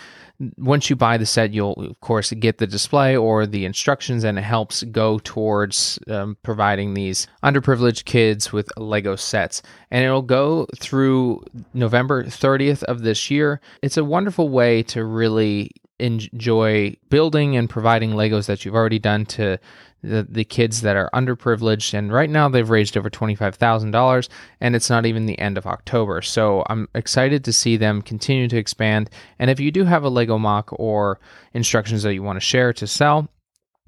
once 0.57 0.91
you 0.91 0.97
buy 0.97 1.17
the 1.17 1.27
set, 1.27 1.53
you'll 1.53 1.75
of 1.75 2.01
course 2.01 2.33
get 2.33 2.59
the 2.59 2.67
display 2.67 3.17
or 3.17 3.47
the 3.47 3.65
instructions, 3.65 4.25
and 4.25 4.39
it 4.39 4.43
helps 4.43 4.83
go 4.85 5.19
towards 5.21 5.99
um, 6.09 6.37
providing 6.43 6.95
these 6.95 7.27
underprivileged 7.43 8.05
kids 8.05 8.53
with 8.53 8.69
Lego 8.77 9.17
sets. 9.17 9.63
And 9.91 10.05
it'll 10.05 10.23
go 10.23 10.67
through 10.79 11.45
November 11.73 12.25
30th 12.25 12.83
of 12.85 13.03
this 13.03 13.31
year. 13.31 13.61
It's 13.83 13.97
a 13.97 14.05
wonderful 14.05 14.49
way 14.49 14.83
to 14.85 15.05
really 15.05 15.71
enjoy 16.01 16.97
building 17.09 17.57
and 17.57 17.71
providing 17.71 18.11
Legos 18.11 18.47
that 18.47 18.65
you've 18.65 18.75
already 18.75 18.99
done 18.99 19.25
to 19.27 19.59
the, 20.05 20.27
the 20.29 20.45
kids 20.45 20.83
that 20.83 20.97
are 20.97 21.11
underprivileged. 21.15 21.95
And 21.95 22.13
right 22.13 22.31
now 22.31 22.49
they've 22.49 22.69
raised 22.69 22.97
over 22.97 23.11
$25,000 23.11 24.29
and 24.61 24.77
it's 24.77 24.91
not 24.91 25.07
even 25.07 25.27
the 25.27 25.39
end 25.39 25.59
of 25.59 25.67
October. 25.67 26.23
So 26.23 26.65
I'm 26.69 26.89
excited 26.95 27.45
to 27.45 27.53
see 27.53 27.77
them 27.77 28.03
continue 28.03 28.49
to 28.49 28.57
expand. 28.57 29.11
And 29.39 29.51
if 29.51 29.61
you 29.61 29.71
do 29.71 29.85
have 29.85 30.05
a 30.05 30.09
Lego 30.09 30.39
MOC 30.39 30.75
or 30.79 31.19
instructions 31.53 32.03
that 32.03 32.15
you 32.15 32.23
want 32.23 32.37
to 32.37 32.45
share 32.45 32.73
to 32.75 32.87
sell, 32.87 33.29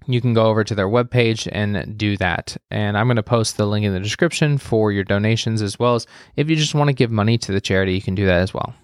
you 0.06 0.20
can 0.20 0.34
go 0.34 0.46
over 0.46 0.62
to 0.64 0.74
their 0.74 0.88
webpage 0.88 1.48
and 1.50 1.98
do 1.98 2.16
that. 2.16 2.56
And 2.70 2.96
I'm 2.96 3.06
going 3.06 3.16
to 3.16 3.22
post 3.22 3.56
the 3.56 3.66
link 3.66 3.84
in 3.84 3.92
the 3.92 4.00
description 4.00 4.56
for 4.58 4.92
your 4.92 5.04
donations 5.04 5.62
as 5.62 5.78
well 5.78 5.96
as 5.96 6.06
if 6.36 6.48
you 6.48 6.56
just 6.56 6.74
want 6.74 6.88
to 6.88 6.94
give 6.94 7.10
money 7.10 7.38
to 7.38 7.52
the 7.52 7.60
charity, 7.60 7.94
you 7.94 8.02
can 8.02 8.14
do 8.14 8.26
that 8.26 8.40
as 8.40 8.54
well. 8.54 8.74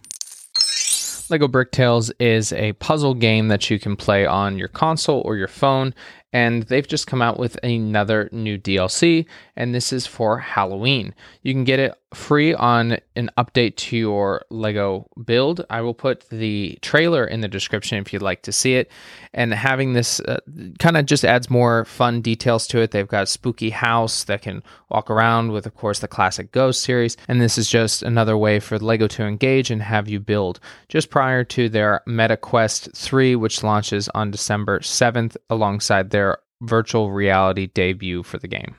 Lego 1.30 1.48
Bricktales 1.48 2.10
is 2.18 2.52
a 2.52 2.74
puzzle 2.74 3.14
game 3.14 3.48
that 3.48 3.70
you 3.70 3.78
can 3.78 3.96
play 3.96 4.26
on 4.26 4.58
your 4.58 4.68
console 4.68 5.22
or 5.24 5.36
your 5.36 5.48
phone 5.48 5.94
and 6.32 6.64
they've 6.64 6.86
just 6.86 7.06
come 7.06 7.22
out 7.22 7.38
with 7.38 7.58
another 7.62 8.28
new 8.32 8.58
DLC, 8.58 9.26
and 9.56 9.74
this 9.74 9.92
is 9.92 10.06
for 10.06 10.38
Halloween. 10.38 11.14
You 11.42 11.52
can 11.52 11.64
get 11.64 11.78
it 11.78 11.94
free 12.14 12.54
on 12.54 12.98
an 13.16 13.30
update 13.38 13.76
to 13.76 13.96
your 13.96 14.44
Lego 14.50 15.06
build. 15.24 15.64
I 15.70 15.80
will 15.80 15.94
put 15.94 16.28
the 16.30 16.78
trailer 16.82 17.24
in 17.24 17.40
the 17.40 17.48
description 17.48 17.98
if 17.98 18.12
you'd 18.12 18.22
like 18.22 18.42
to 18.42 18.52
see 18.52 18.74
it. 18.74 18.90
And 19.34 19.52
having 19.52 19.92
this 19.92 20.20
uh, 20.20 20.38
kind 20.78 20.96
of 20.96 21.06
just 21.06 21.24
adds 21.24 21.48
more 21.48 21.84
fun 21.84 22.20
details 22.20 22.66
to 22.68 22.80
it. 22.80 22.90
They've 22.90 23.08
got 23.08 23.28
spooky 23.28 23.70
house 23.70 24.24
that 24.24 24.42
can 24.42 24.62
walk 24.90 25.10
around 25.10 25.52
with, 25.52 25.66
of 25.66 25.74
course, 25.74 26.00
the 26.00 26.08
classic 26.08 26.52
Ghost 26.52 26.82
series. 26.82 27.16
And 27.28 27.40
this 27.40 27.56
is 27.56 27.68
just 27.68 28.02
another 28.02 28.36
way 28.36 28.60
for 28.60 28.78
Lego 28.78 29.06
to 29.08 29.24
engage 29.24 29.70
and 29.70 29.82
have 29.82 30.08
you 30.08 30.20
build 30.20 30.60
just 30.88 31.10
prior 31.10 31.44
to 31.44 31.68
their 31.68 32.02
Meta 32.06 32.36
Quest 32.36 32.90
3, 32.94 33.36
which 33.36 33.62
launches 33.62 34.08
on 34.10 34.30
December 34.30 34.80
7th 34.80 35.36
alongside 35.48 36.10
their 36.10 36.21
virtual 36.62 37.10
reality 37.10 37.66
debut 37.66 38.22
for 38.22 38.38
the 38.38 38.48
game. 38.48 38.76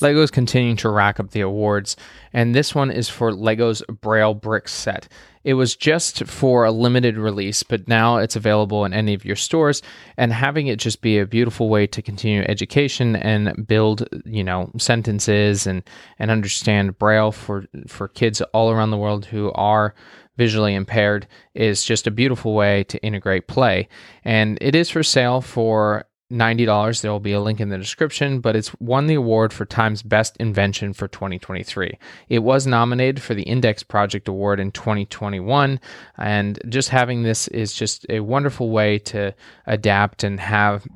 Lego 0.00 0.22
is 0.22 0.30
continuing 0.30 0.76
to 0.76 0.88
rack 0.88 1.20
up 1.20 1.30
the 1.30 1.40
awards, 1.40 1.96
and 2.32 2.54
this 2.54 2.74
one 2.74 2.90
is 2.90 3.08
for 3.08 3.32
Lego's 3.32 3.82
Braille 4.00 4.34
Brick 4.34 4.68
set. 4.68 5.08
It 5.44 5.54
was 5.54 5.76
just 5.76 6.24
for 6.24 6.64
a 6.64 6.70
limited 6.70 7.16
release, 7.18 7.62
but 7.62 7.86
now 7.86 8.16
it's 8.16 8.34
available 8.34 8.84
in 8.84 8.94
any 8.94 9.12
of 9.14 9.24
your 9.24 9.36
stores. 9.36 9.82
And 10.16 10.32
having 10.32 10.66
it 10.66 10.78
just 10.78 11.02
be 11.02 11.18
a 11.18 11.26
beautiful 11.26 11.68
way 11.68 11.86
to 11.86 12.02
continue 12.02 12.42
education 12.42 13.14
and 13.14 13.66
build, 13.66 14.08
you 14.24 14.42
know, 14.42 14.70
sentences 14.78 15.66
and 15.66 15.82
and 16.18 16.30
understand 16.30 16.98
Braille 16.98 17.30
for 17.30 17.66
for 17.86 18.08
kids 18.08 18.40
all 18.52 18.70
around 18.70 18.90
the 18.90 18.96
world 18.96 19.26
who 19.26 19.52
are 19.52 19.94
visually 20.36 20.74
impaired 20.74 21.28
is 21.54 21.84
just 21.84 22.06
a 22.06 22.10
beautiful 22.10 22.54
way 22.54 22.84
to 22.84 23.02
integrate 23.02 23.46
play. 23.46 23.88
And 24.24 24.58
it 24.60 24.74
is 24.74 24.90
for 24.90 25.02
sale 25.02 25.40
for 25.40 26.06
$90. 26.32 27.00
There 27.00 27.12
will 27.12 27.20
be 27.20 27.32
a 27.32 27.40
link 27.40 27.60
in 27.60 27.68
the 27.68 27.78
description, 27.78 28.40
but 28.40 28.56
it's 28.56 28.74
won 28.80 29.06
the 29.06 29.14
award 29.14 29.52
for 29.52 29.64
Time's 29.64 30.02
Best 30.02 30.36
Invention 30.38 30.92
for 30.92 31.06
2023. 31.08 31.98
It 32.28 32.40
was 32.40 32.66
nominated 32.66 33.22
for 33.22 33.34
the 33.34 33.42
Index 33.42 33.82
Project 33.82 34.28
Award 34.28 34.60
in 34.60 34.72
2021, 34.72 35.80
and 36.18 36.58
just 36.68 36.88
having 36.88 37.22
this 37.22 37.48
is 37.48 37.72
just 37.72 38.06
a 38.08 38.20
wonderful 38.20 38.70
way 38.70 38.98
to 39.00 39.34
adapt 39.66 40.24
and 40.24 40.40
have 40.40 40.86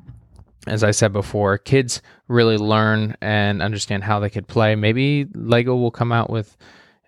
as 0.67 0.83
I 0.83 0.91
said 0.91 1.13
before, 1.13 1.57
kids 1.57 2.01
really 2.27 2.57
learn 2.57 3.15
and 3.21 3.61
understand 3.61 4.03
how 4.03 4.19
they 4.19 4.29
could 4.29 4.47
play. 4.47 4.75
Maybe 4.75 5.25
Lego 5.33 5.75
will 5.75 5.89
come 5.89 6.11
out 6.11 6.29
with 6.29 6.57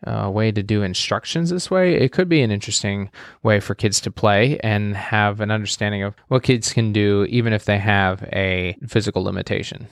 uh, 0.05 0.29
way 0.29 0.51
to 0.51 0.63
do 0.63 0.83
instructions 0.83 1.49
this 1.49 1.69
way, 1.69 1.95
it 1.95 2.11
could 2.11 2.29
be 2.29 2.41
an 2.41 2.51
interesting 2.51 3.09
way 3.43 3.59
for 3.59 3.75
kids 3.75 3.99
to 4.01 4.11
play 4.11 4.59
and 4.59 4.95
have 4.95 5.41
an 5.41 5.51
understanding 5.51 6.03
of 6.03 6.15
what 6.27 6.43
kids 6.43 6.73
can 6.73 6.91
do, 6.91 7.25
even 7.29 7.53
if 7.53 7.65
they 7.65 7.77
have 7.77 8.23
a 8.33 8.75
physical 8.87 9.23
limitation. 9.23 9.87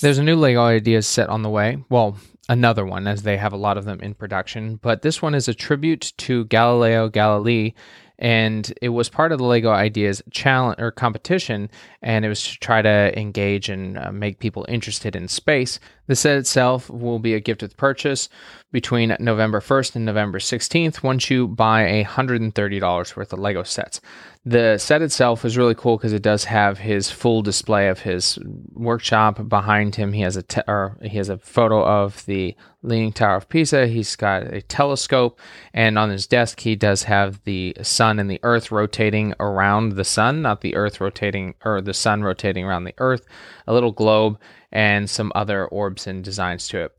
There's 0.00 0.18
a 0.18 0.22
new 0.22 0.36
Lego 0.36 0.62
Ideas 0.62 1.06
set 1.06 1.28
on 1.28 1.42
the 1.42 1.50
way. 1.50 1.82
Well, 1.88 2.18
another 2.48 2.84
one, 2.84 3.06
as 3.06 3.22
they 3.22 3.36
have 3.38 3.52
a 3.52 3.58
lot 3.58 3.78
of 3.78 3.86
them 3.86 4.00
in 4.00 4.14
production, 4.14 4.76
but 4.76 5.02
this 5.02 5.22
one 5.22 5.34
is 5.34 5.48
a 5.48 5.54
tribute 5.54 6.12
to 6.18 6.44
Galileo 6.44 7.08
Galilei 7.08 7.74
and 8.18 8.72
it 8.80 8.90
was 8.90 9.08
part 9.08 9.32
of 9.32 9.38
the 9.38 9.44
Lego 9.44 9.70
Ideas 9.70 10.22
challenge 10.30 10.80
or 10.80 10.90
competition, 10.90 11.70
and 12.02 12.24
it 12.24 12.28
was 12.28 12.42
to 12.42 12.58
try 12.58 12.82
to 12.82 13.18
engage 13.18 13.68
and 13.68 13.98
uh, 13.98 14.10
make 14.10 14.38
people 14.38 14.64
interested 14.68 15.14
in 15.14 15.28
space. 15.28 15.78
The 16.06 16.16
set 16.16 16.36
itself 16.36 16.88
will 16.88 17.18
be 17.18 17.34
a 17.34 17.40
gift 17.40 17.62
with 17.62 17.76
purchase 17.76 18.28
between 18.72 19.16
November 19.18 19.60
1st 19.60 19.96
and 19.96 20.04
November 20.04 20.38
16th 20.38 21.02
once 21.02 21.30
you 21.30 21.48
buy 21.48 21.82
a 21.82 22.04
$130 22.04 23.16
worth 23.16 23.32
of 23.32 23.38
Lego 23.38 23.62
sets. 23.62 24.00
The 24.44 24.78
set 24.78 25.02
itself 25.02 25.44
is 25.44 25.56
really 25.56 25.74
cool 25.74 25.96
because 25.96 26.12
it 26.12 26.22
does 26.22 26.44
have 26.44 26.78
his 26.78 27.10
full 27.10 27.42
display 27.42 27.88
of 27.88 28.00
his 28.00 28.38
workshop 28.74 29.48
behind 29.48 29.96
him. 29.96 30.12
He 30.12 30.20
has 30.20 30.36
a 30.36 30.42
te- 30.42 30.60
or 30.68 30.96
he 31.02 31.16
has 31.16 31.28
a 31.28 31.38
photo 31.38 31.84
of 31.84 32.24
the 32.26 32.54
Leaning 32.82 33.12
Tower 33.12 33.36
of 33.36 33.48
Pisa. 33.48 33.88
He's 33.88 34.14
got 34.14 34.44
a 34.44 34.62
telescope, 34.62 35.40
and 35.74 35.98
on 35.98 36.10
his 36.10 36.28
desk 36.28 36.60
he 36.60 36.76
does 36.76 37.02
have 37.04 37.42
the 37.42 37.76
sun 37.82 38.20
and 38.20 38.30
the 38.30 38.38
Earth 38.44 38.70
rotating 38.70 39.34
around 39.40 39.96
the 39.96 40.04
sun, 40.04 40.42
not 40.42 40.60
the 40.60 40.76
Earth 40.76 41.00
rotating 41.00 41.54
or 41.64 41.80
the 41.80 41.94
sun 41.94 42.22
rotating 42.22 42.64
around 42.64 42.84
the 42.84 42.94
Earth. 42.98 43.26
A 43.66 43.74
little 43.74 43.90
globe 43.90 44.38
and 44.72 45.08
some 45.08 45.32
other 45.34 45.66
orbs 45.66 46.06
and 46.06 46.22
designs 46.24 46.68
to 46.68 46.84
it. 46.84 46.92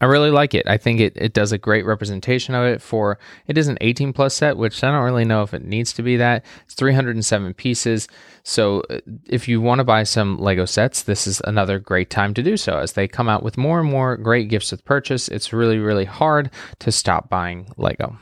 I 0.00 0.06
really 0.06 0.30
like 0.30 0.54
it. 0.54 0.66
I 0.66 0.76
think 0.76 1.00
it, 1.00 1.12
it 1.16 1.34
does 1.34 1.52
a 1.52 1.58
great 1.58 1.86
representation 1.86 2.54
of 2.54 2.64
it 2.64 2.82
for 2.82 3.18
it 3.46 3.56
is 3.58 3.68
an 3.68 3.78
18 3.80 4.12
plus 4.12 4.34
set, 4.34 4.56
which 4.56 4.82
I 4.82 4.90
don't 4.90 5.04
really 5.04 5.24
know 5.24 5.42
if 5.42 5.54
it 5.54 5.64
needs 5.64 5.92
to 5.94 6.02
be 6.02 6.16
that. 6.16 6.44
It's 6.64 6.74
307 6.74 7.54
pieces. 7.54 8.08
So 8.42 8.82
uh, 8.90 9.00
if 9.28 9.46
you 9.46 9.60
want 9.60 9.78
to 9.78 9.84
buy 9.84 10.02
some 10.02 10.38
Lego 10.38 10.64
sets, 10.64 11.02
this 11.02 11.26
is 11.26 11.40
another 11.44 11.78
great 11.78 12.10
time 12.10 12.34
to 12.34 12.42
do 12.42 12.56
so 12.56 12.78
as 12.78 12.92
they 12.92 13.06
come 13.06 13.28
out 13.28 13.42
with 13.42 13.56
more 13.56 13.80
and 13.80 13.90
more 13.90 14.16
great 14.16 14.48
gifts 14.48 14.72
with 14.72 14.84
purchase. 14.84 15.28
It's 15.28 15.52
really, 15.52 15.78
really 15.78 16.06
hard 16.06 16.50
to 16.80 16.90
stop 16.90 17.28
buying 17.28 17.68
Lego. 17.76 18.18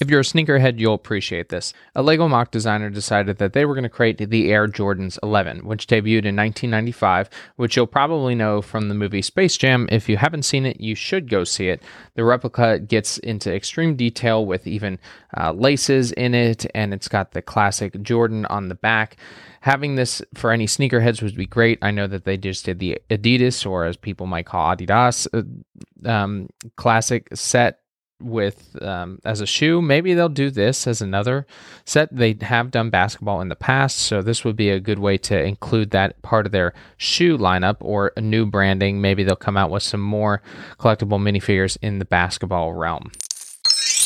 If 0.00 0.10
you're 0.10 0.20
a 0.20 0.24
sneakerhead, 0.24 0.78
you'll 0.78 0.94
appreciate 0.94 1.48
this. 1.48 1.72
A 1.96 2.02
Lego 2.02 2.28
MOC 2.28 2.52
designer 2.52 2.88
decided 2.88 3.38
that 3.38 3.52
they 3.52 3.64
were 3.64 3.74
going 3.74 3.82
to 3.82 3.88
create 3.88 4.18
the 4.18 4.52
Air 4.52 4.68
Jordans 4.68 5.18
11, 5.22 5.66
which 5.66 5.88
debuted 5.88 6.24
in 6.24 6.36
1995, 6.36 7.28
which 7.56 7.76
you'll 7.76 7.86
probably 7.86 8.36
know 8.36 8.62
from 8.62 8.88
the 8.88 8.94
movie 8.94 9.22
Space 9.22 9.56
Jam. 9.56 9.88
If 9.90 10.08
you 10.08 10.16
haven't 10.16 10.44
seen 10.44 10.66
it, 10.66 10.80
you 10.80 10.94
should 10.94 11.28
go 11.28 11.42
see 11.42 11.68
it. 11.68 11.82
The 12.14 12.24
replica 12.24 12.78
gets 12.78 13.18
into 13.18 13.52
extreme 13.52 13.96
detail 13.96 14.46
with 14.46 14.68
even 14.68 15.00
uh, 15.36 15.52
laces 15.52 16.12
in 16.12 16.32
it, 16.34 16.64
and 16.74 16.94
it's 16.94 17.08
got 17.08 17.32
the 17.32 17.42
classic 17.42 18.00
Jordan 18.02 18.46
on 18.46 18.68
the 18.68 18.76
back 18.76 19.16
having 19.60 19.96
this 19.96 20.22
for 20.34 20.52
any 20.52 20.66
sneakerheads 20.66 21.20
would 21.20 21.34
be 21.36 21.44
great. 21.44 21.78
I 21.82 21.90
know 21.90 22.06
that 22.06 22.24
they 22.24 22.36
just 22.36 22.64
did 22.64 22.78
the 22.78 23.00
Adidas, 23.10 23.68
or 23.68 23.84
as 23.84 23.96
people 23.96 24.26
might 24.26 24.46
call 24.46 24.74
Adidas, 24.74 25.26
uh, 25.34 26.08
um, 26.08 26.48
classic 26.76 27.28
set 27.34 27.80
with 28.20 28.80
um, 28.82 29.20
as 29.24 29.40
a 29.40 29.46
shoe. 29.46 29.80
Maybe 29.80 30.14
they'll 30.14 30.28
do 30.28 30.50
this 30.50 30.86
as 30.86 31.00
another 31.00 31.46
set. 31.84 32.08
They 32.14 32.36
have 32.40 32.70
done 32.70 32.90
basketball 32.90 33.40
in 33.40 33.48
the 33.48 33.56
past, 33.56 33.98
so 33.98 34.22
this 34.22 34.44
would 34.44 34.56
be 34.56 34.70
a 34.70 34.80
good 34.80 34.98
way 34.98 35.18
to 35.18 35.42
include 35.42 35.90
that 35.90 36.20
part 36.22 36.46
of 36.46 36.52
their 36.52 36.74
shoe 36.96 37.38
lineup 37.38 37.76
or 37.80 38.12
a 38.16 38.20
new 38.20 38.46
branding. 38.46 39.00
Maybe 39.00 39.24
they'll 39.24 39.36
come 39.36 39.56
out 39.56 39.70
with 39.70 39.82
some 39.82 40.00
more 40.00 40.42
collectible 40.78 41.20
minifigures 41.20 41.76
in 41.82 41.98
the 41.98 42.04
basketball 42.04 42.72
realm. 42.72 43.10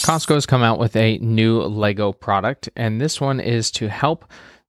Costco 0.02 0.34
has 0.34 0.46
come 0.46 0.64
out 0.64 0.80
with 0.80 0.96
a 0.96 1.18
new 1.18 1.60
Lego 1.60 2.12
product, 2.12 2.68
and 2.74 3.00
this 3.00 3.20
one 3.20 3.38
is 3.38 3.70
to 3.70 3.88
help 3.88 4.24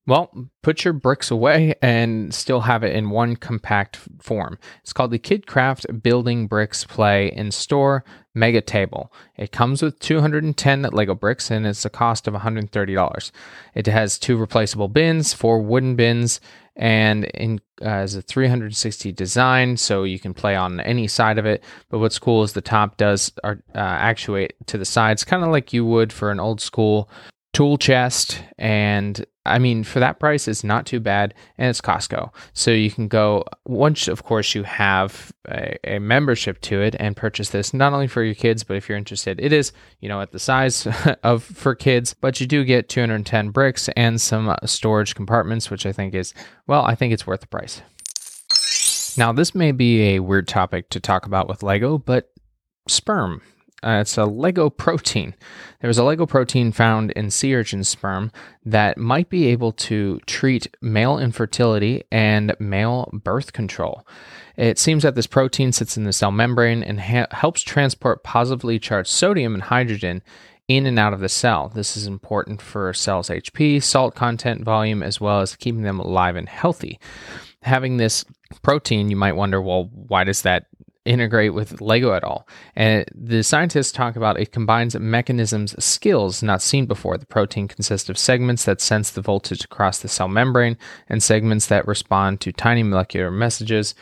well, 0.06 0.50
put 0.62 0.84
your 0.84 0.94
bricks 0.94 1.32
away 1.32 1.76
and 1.82 2.34
still 2.34 2.62
have 2.62 2.84
it 2.84 2.94
in 2.94 3.10
one 3.10 3.38
compact 3.38 4.00
form. 4.22 4.58
It's 4.82 4.92
called 4.92 5.12
the 5.12 5.20
KidKraft 5.20 6.04
Building 6.04 6.48
Bricks 6.48 6.84
Play 6.84 7.32
in 7.32 7.52
Store 7.52 8.04
Mega 8.36 8.60
Table. 8.60 9.14
It 9.38 9.54
comes 9.54 9.82
with 9.82 10.00
210 10.00 10.82
Lego 10.92 11.16
bricks 11.16 11.50
and 11.50 11.66
it's 11.66 11.86
a 11.86 11.90
cost 11.90 12.28
of 12.28 12.34
$130. 12.34 13.32
It 13.76 13.88
has 13.88 14.20
two 14.20 14.36
replaceable 14.36 14.90
bins, 14.90 15.34
four 15.34 15.62
wooden 15.62 15.96
bins, 15.96 16.42
and 16.76 17.26
in, 17.26 17.62
uh, 17.82 18.08
a 18.10 18.22
360 18.22 19.12
design, 19.12 19.78
so 19.78 20.04
you 20.04 20.20
can 20.20 20.34
play 20.34 20.56
on 20.56 20.80
any 20.82 21.08
side 21.08 21.38
of 21.38 21.46
it. 21.46 21.64
But 21.90 22.00
what's 22.00 22.20
cool 22.20 22.44
is 22.44 22.54
the 22.54 22.62
top 22.62 22.98
does 22.98 23.32
uh, 23.44 23.56
actuate 23.76 24.54
to 24.68 24.78
the 24.78 24.86
sides, 24.86 25.24
kind 25.24 25.44
of 25.44 25.52
like 25.52 25.72
you 25.72 25.86
would 25.86 26.12
for 26.12 26.32
an 26.32 26.40
old 26.40 26.60
school 26.60 27.10
tool 27.54 27.78
chest 27.78 28.42
and 28.58 29.26
I 29.46 29.60
mean, 29.60 29.84
for 29.84 30.00
that 30.00 30.20
price, 30.20 30.48
it's 30.48 30.64
not 30.64 30.86
too 30.86 31.02
bad, 31.02 31.34
and 31.58 31.70
it's 31.70 31.82
Costco. 31.82 32.34
So 32.54 32.72
you 32.72 32.90
can 32.90 33.10
go 33.10 33.44
once, 33.66 34.08
of 34.08 34.24
course, 34.24 34.56
you 34.56 34.64
have 34.64 35.34
a, 35.50 35.78
a, 35.84 36.00
membership 36.00 36.62
to 36.62 36.82
it 36.82 36.96
and 36.98 37.16
purchase 37.16 37.50
this 37.50 37.74
not 37.74 37.92
only 37.92 38.08
for 38.08 38.24
your 38.24 38.36
kids, 38.36 38.64
but 38.64 38.78
if 38.78 38.88
you're 38.88 38.98
interested, 38.98 39.42
it 39.42 39.52
is 39.52 39.74
you 40.00 40.08
know 40.08 40.22
at 40.22 40.32
the 40.32 40.40
size 40.40 40.88
of 41.24 41.44
for 41.44 41.76
kids, 41.76 42.14
but 42.14 42.40
you 42.40 42.48
do 42.48 42.64
get 42.64 42.88
210 42.88 43.50
bricks 43.50 43.90
and 43.98 44.22
some 44.22 44.48
uh, 44.48 44.56
storage 44.64 45.14
compartments, 45.14 45.70
which 45.70 45.86
I 45.86 45.92
think 45.92 46.14
is 46.14 46.34
well, 46.66 46.86
I 46.86 46.96
think 46.96 47.12
it's 47.12 47.28
worth 47.28 47.42
the 47.42 47.48
price. 47.48 47.82
Now, 49.18 49.34
this 49.34 49.54
may 49.54 49.74
be 49.74 50.16
a 50.16 50.20
weird 50.20 50.48
topic 50.48 50.90
to 50.90 51.00
talk 51.00 51.26
about 51.26 51.50
with 51.50 51.62
Lego, 51.62 51.98
but 51.98 52.32
sperm 52.88 53.42
uh, 53.84 54.00
it's 54.02 54.18
a 54.18 54.26
Lego 54.26 54.70
protein. 54.70 55.36
There's 55.82 55.98
a 55.98 56.04
Lego 56.04 56.26
protein 56.26 56.72
found 56.72 57.12
in 57.12 57.30
sea 57.30 57.56
urchin 57.56 57.84
sperm 57.84 58.32
that 58.66 58.98
might 58.98 59.30
be 59.30 59.48
able 59.48 59.72
to 59.74 60.20
treat 60.26 60.76
male 60.82 61.20
infertility 61.20 62.04
and 62.12 62.56
male 62.60 63.10
birth 63.12 63.54
control. 63.54 64.08
It 64.56 64.78
seems 64.78 65.04
that 65.04 65.16
this 65.16 65.28
protein 65.28 65.72
sits 65.72 65.98
in 65.98 66.04
the 66.04 66.14
cell 66.14 66.32
membrane 66.32 66.84
and 66.84 67.02
ha- 67.02 67.28
helps 67.32 67.62
transport 67.62 68.24
positively 68.24 68.80
charged 68.80 69.10
sodium 69.10 69.54
and 69.54 69.64
hydrogen 69.64 70.22
in 70.68 70.86
and 70.86 70.98
out 70.98 71.14
of 71.14 71.20
the 71.20 71.30
cell. 71.30 71.70
This 71.70 71.98
is 71.98 72.08
important 72.08 72.62
for 72.62 72.94
cells' 72.94 73.30
HP, 73.30 73.82
salt 73.84 74.16
content, 74.16 74.64
volume, 74.64 75.04
as 75.04 75.20
well 75.20 75.42
as 75.42 75.56
keeping 75.56 75.82
them 75.82 76.00
alive 76.00 76.36
and 76.36 76.48
healthy. 76.48 77.00
Having 77.64 77.98
this 77.98 78.24
protein, 78.62 79.10
you 79.10 79.16
might 79.16 79.36
wonder, 79.36 79.62
well, 79.62 79.90
why 79.94 80.24
does 80.24 80.44
that 80.44 80.68
integrate 81.06 81.54
with 81.54 81.82
Lego 81.82 82.14
at 82.14 82.24
all. 82.24 82.48
And 82.76 83.06
the 83.14 83.44
scientists 83.44 83.92
talk 83.92 84.16
about 84.16 84.40
it 84.40 84.52
combines 84.52 84.98
mechanisms, 84.98 85.76
skills 85.84 86.42
not 86.42 86.62
seen 86.62 86.86
before. 86.86 87.18
The 87.18 87.26
protein 87.26 87.68
consists 87.68 88.10
of 88.10 88.18
segments 88.18 88.66
that 88.66 88.82
sense 88.82 89.12
the 89.12 89.22
voltage 89.22 89.66
across 89.66 90.00
the 90.00 90.08
cell 90.08 90.28
membrane 90.28 90.78
and 91.10 91.22
segments 91.22 91.68
that 91.68 91.88
respond 91.88 92.42
to 92.42 92.52
tiny 92.52 92.84
molecular 92.84 93.32
messages 93.32 93.96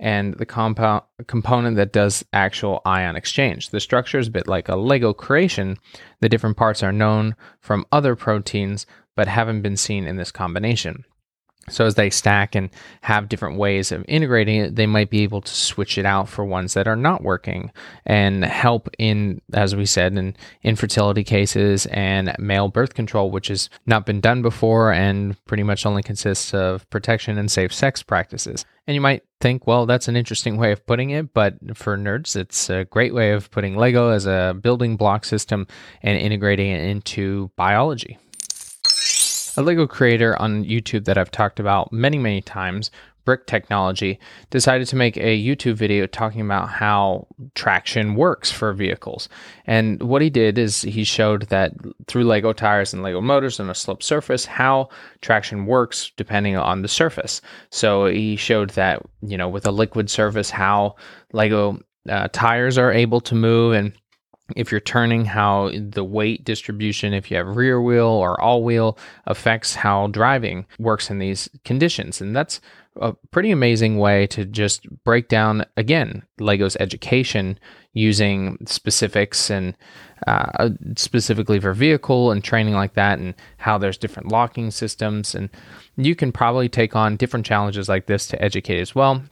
and 0.00 0.34
the 0.34 0.46
compound 0.46 1.02
component 1.26 1.76
that 1.76 1.92
does 1.92 2.24
actual 2.32 2.80
ion 2.84 3.16
exchange. 3.16 3.70
The 3.70 3.80
structure 3.80 4.18
is 4.18 4.28
a 4.28 4.32
bit 4.32 4.48
like 4.48 4.68
a 4.68 4.76
Lego 4.76 5.12
creation. 5.12 5.78
The 6.20 6.28
different 6.28 6.56
parts 6.56 6.82
are 6.82 6.92
known 6.92 7.36
from 7.60 7.86
other 7.92 8.16
proteins 8.16 8.86
but 9.16 9.28
haven't 9.28 9.62
been 9.62 9.76
seen 9.76 10.06
in 10.06 10.16
this 10.16 10.32
combination. 10.32 11.04
So 11.70 11.86
as 11.86 11.94
they 11.94 12.10
stack 12.10 12.54
and 12.54 12.70
have 13.02 13.28
different 13.28 13.56
ways 13.56 13.90
of 13.90 14.04
integrating 14.06 14.56
it, 14.56 14.76
they 14.76 14.86
might 14.86 15.10
be 15.10 15.22
able 15.22 15.40
to 15.40 15.54
switch 15.54 15.96
it 15.96 16.04
out 16.04 16.28
for 16.28 16.44
ones 16.44 16.74
that 16.74 16.86
are 16.86 16.96
not 16.96 17.22
working 17.22 17.70
and 18.04 18.44
help 18.44 18.88
in, 18.98 19.40
as 19.52 19.74
we 19.74 19.86
said, 19.86 20.16
in 20.16 20.36
infertility 20.62 21.24
cases 21.24 21.86
and 21.86 22.34
male 22.38 22.68
birth 22.68 22.94
control, 22.94 23.30
which 23.30 23.48
has 23.48 23.70
not 23.86 24.04
been 24.06 24.20
done 24.20 24.42
before 24.42 24.92
and 24.92 25.42
pretty 25.46 25.62
much 25.62 25.86
only 25.86 26.02
consists 26.02 26.52
of 26.52 26.88
protection 26.90 27.38
and 27.38 27.50
safe 27.50 27.72
sex 27.72 28.02
practices. 28.02 28.64
And 28.86 28.94
you 28.94 29.00
might 29.00 29.22
think, 29.40 29.66
well, 29.66 29.86
that's 29.86 30.08
an 30.08 30.16
interesting 30.16 30.58
way 30.58 30.70
of 30.70 30.84
putting 30.86 31.10
it, 31.10 31.32
but 31.32 31.54
for 31.74 31.96
nerds, 31.96 32.36
it's 32.36 32.68
a 32.68 32.84
great 32.84 33.14
way 33.14 33.32
of 33.32 33.50
putting 33.50 33.76
Lego 33.76 34.10
as 34.10 34.26
a 34.26 34.54
building 34.60 34.96
block 34.96 35.24
system 35.24 35.66
and 36.02 36.18
integrating 36.18 36.70
it 36.70 36.82
into 36.82 37.50
biology 37.56 38.18
a 39.56 39.62
Lego 39.62 39.86
creator 39.86 40.40
on 40.40 40.64
YouTube 40.64 41.04
that 41.04 41.18
I've 41.18 41.30
talked 41.30 41.60
about 41.60 41.92
many, 41.92 42.18
many 42.18 42.40
times, 42.40 42.90
Brick 43.24 43.46
Technology, 43.46 44.18
decided 44.50 44.86
to 44.88 44.96
make 44.96 45.16
a 45.16 45.42
YouTube 45.42 45.74
video 45.76 46.06
talking 46.06 46.42
about 46.42 46.68
how 46.68 47.26
traction 47.54 48.16
works 48.16 48.50
for 48.50 48.72
vehicles. 48.72 49.28
And 49.66 50.02
what 50.02 50.20
he 50.20 50.28
did 50.28 50.58
is 50.58 50.82
he 50.82 51.04
showed 51.04 51.48
that 51.48 51.72
through 52.06 52.24
Lego 52.24 52.52
tires 52.52 52.92
and 52.92 53.02
Lego 53.02 53.20
motors 53.20 53.58
on 53.60 53.70
a 53.70 53.74
sloped 53.74 54.02
surface, 54.02 54.44
how 54.44 54.90
traction 55.22 55.66
works 55.66 56.12
depending 56.16 56.56
on 56.56 56.82
the 56.82 56.88
surface. 56.88 57.40
So 57.70 58.06
he 58.06 58.36
showed 58.36 58.70
that, 58.70 59.02
you 59.22 59.38
know, 59.38 59.48
with 59.48 59.66
a 59.66 59.72
liquid 59.72 60.10
surface, 60.10 60.50
how 60.50 60.96
Lego 61.32 61.80
uh, 62.08 62.28
tires 62.32 62.76
are 62.76 62.92
able 62.92 63.20
to 63.22 63.34
move 63.34 63.72
and 63.72 63.92
if 64.56 64.70
you're 64.70 64.80
turning, 64.80 65.24
how 65.24 65.70
the 65.74 66.04
weight 66.04 66.44
distribution, 66.44 67.14
if 67.14 67.30
you 67.30 67.36
have 67.36 67.56
rear 67.56 67.80
wheel 67.80 68.06
or 68.06 68.40
all 68.40 68.62
wheel, 68.62 68.98
affects 69.26 69.74
how 69.74 70.08
driving 70.08 70.66
works 70.78 71.10
in 71.10 71.18
these 71.18 71.48
conditions. 71.64 72.20
And 72.20 72.36
that's 72.36 72.60
a 73.00 73.14
pretty 73.30 73.50
amazing 73.50 73.98
way 73.98 74.26
to 74.28 74.44
just 74.44 74.86
break 75.02 75.28
down, 75.28 75.64
again, 75.76 76.22
Lego's 76.38 76.76
education 76.76 77.58
using 77.94 78.58
specifics 78.66 79.50
and 79.50 79.74
uh, 80.26 80.70
specifically 80.96 81.58
for 81.58 81.72
vehicle 81.72 82.30
and 82.30 82.44
training 82.44 82.74
like 82.74 82.94
that, 82.94 83.18
and 83.18 83.34
how 83.56 83.78
there's 83.78 83.98
different 83.98 84.30
locking 84.30 84.70
systems. 84.70 85.34
And 85.34 85.48
you 85.96 86.14
can 86.14 86.32
probably 86.32 86.68
take 86.68 86.94
on 86.94 87.16
different 87.16 87.46
challenges 87.46 87.88
like 87.88 88.06
this 88.06 88.26
to 88.28 88.42
educate 88.42 88.80
as 88.80 88.94
well. 88.94 89.22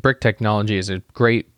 Brick 0.00 0.20
technology 0.20 0.76
is 0.76 0.90
a 0.90 1.00
great 1.12 1.50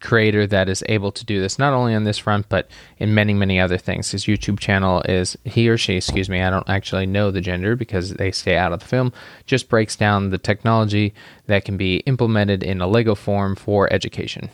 creator 0.00 0.46
that 0.46 0.68
is 0.68 0.82
able 0.88 1.12
to 1.12 1.26
do 1.26 1.40
this 1.42 1.58
not 1.58 1.74
only 1.74 1.94
on 1.94 2.04
this 2.04 2.16
front 2.16 2.48
but 2.48 2.70
in 2.98 3.14
many 3.14 3.34
many 3.34 3.60
other 3.60 3.76
things. 3.76 4.10
His 4.10 4.24
youtube 4.24 4.58
channel 4.58 5.02
is 5.02 5.36
he 5.44 5.68
or 5.68 5.76
she 5.76 5.96
excuse 5.96 6.30
me 6.30 6.40
i 6.40 6.48
don't 6.48 6.68
actually 6.68 7.06
know 7.06 7.30
the 7.30 7.42
gender 7.42 7.76
because 7.76 8.14
they 8.14 8.30
stay 8.30 8.56
out 8.56 8.72
of 8.72 8.80
the 8.80 8.86
film 8.86 9.12
just 9.44 9.68
breaks 9.68 9.96
down 9.96 10.30
the 10.30 10.38
technology 10.38 11.12
that 11.46 11.64
can 11.64 11.76
be 11.76 11.96
implemented 12.06 12.62
in 12.62 12.80
a 12.80 12.86
lego 12.86 13.14
form 13.14 13.56
for 13.56 13.92
education. 13.92 14.48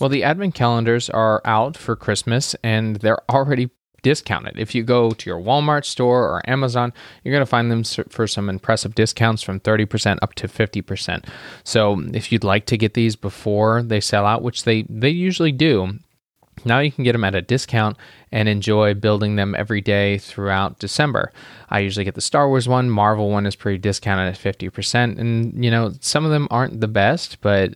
Well, 0.00 0.08
the 0.08 0.24
advent 0.24 0.54
calendars 0.54 1.10
are 1.10 1.42
out 1.44 1.76
for 1.76 1.94
Christmas 1.94 2.56
and 2.64 2.96
they're 2.96 3.30
already 3.30 3.68
discounted. 4.02 4.58
If 4.58 4.74
you 4.74 4.82
go 4.82 5.10
to 5.10 5.30
your 5.30 5.40
Walmart 5.40 5.84
store 5.84 6.24
or 6.24 6.48
Amazon, 6.48 6.92
you're 7.22 7.32
going 7.32 7.42
to 7.42 7.46
find 7.46 7.70
them 7.70 7.84
for 7.84 8.26
some 8.26 8.48
impressive 8.48 8.94
discounts 8.94 9.42
from 9.42 9.60
30% 9.60 10.18
up 10.22 10.34
to 10.34 10.48
50%. 10.48 11.24
So, 11.64 12.00
if 12.12 12.32
you'd 12.32 12.44
like 12.44 12.66
to 12.66 12.76
get 12.76 12.94
these 12.94 13.16
before 13.16 13.82
they 13.82 14.00
sell 14.00 14.26
out, 14.26 14.42
which 14.42 14.64
they 14.64 14.82
they 14.88 15.10
usually 15.10 15.52
do, 15.52 15.98
now 16.64 16.80
you 16.80 16.92
can 16.92 17.04
get 17.04 17.12
them 17.12 17.24
at 17.24 17.34
a 17.34 17.42
discount 17.42 17.96
and 18.32 18.48
enjoy 18.48 18.94
building 18.94 19.36
them 19.36 19.54
every 19.54 19.80
day 19.80 20.18
throughout 20.18 20.78
December. 20.78 21.32
I 21.68 21.80
usually 21.80 22.04
get 22.04 22.14
the 22.14 22.20
Star 22.20 22.48
Wars 22.48 22.68
one, 22.68 22.90
Marvel 22.90 23.30
one 23.30 23.46
is 23.46 23.56
pretty 23.56 23.78
discounted 23.78 24.32
at 24.32 24.38
50%. 24.38 25.18
And, 25.18 25.64
you 25.64 25.70
know, 25.70 25.92
some 26.00 26.24
of 26.24 26.30
them 26.30 26.46
aren't 26.50 26.80
the 26.80 26.88
best, 26.88 27.40
but 27.40 27.74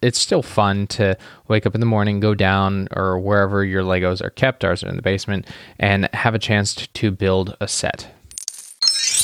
it's 0.00 0.18
still 0.18 0.42
fun 0.42 0.86
to 0.88 1.16
wake 1.48 1.66
up 1.66 1.74
in 1.74 1.80
the 1.80 1.86
morning, 1.86 2.20
go 2.20 2.34
down 2.34 2.88
or 2.96 3.18
wherever 3.18 3.64
your 3.64 3.82
Legos 3.82 4.22
are 4.22 4.30
kept, 4.30 4.64
ours 4.64 4.82
are 4.82 4.88
in 4.88 4.96
the 4.96 5.02
basement, 5.02 5.46
and 5.78 6.08
have 6.14 6.34
a 6.34 6.38
chance 6.38 6.74
to 6.74 7.10
build 7.10 7.56
a 7.60 7.68
set. 7.68 8.12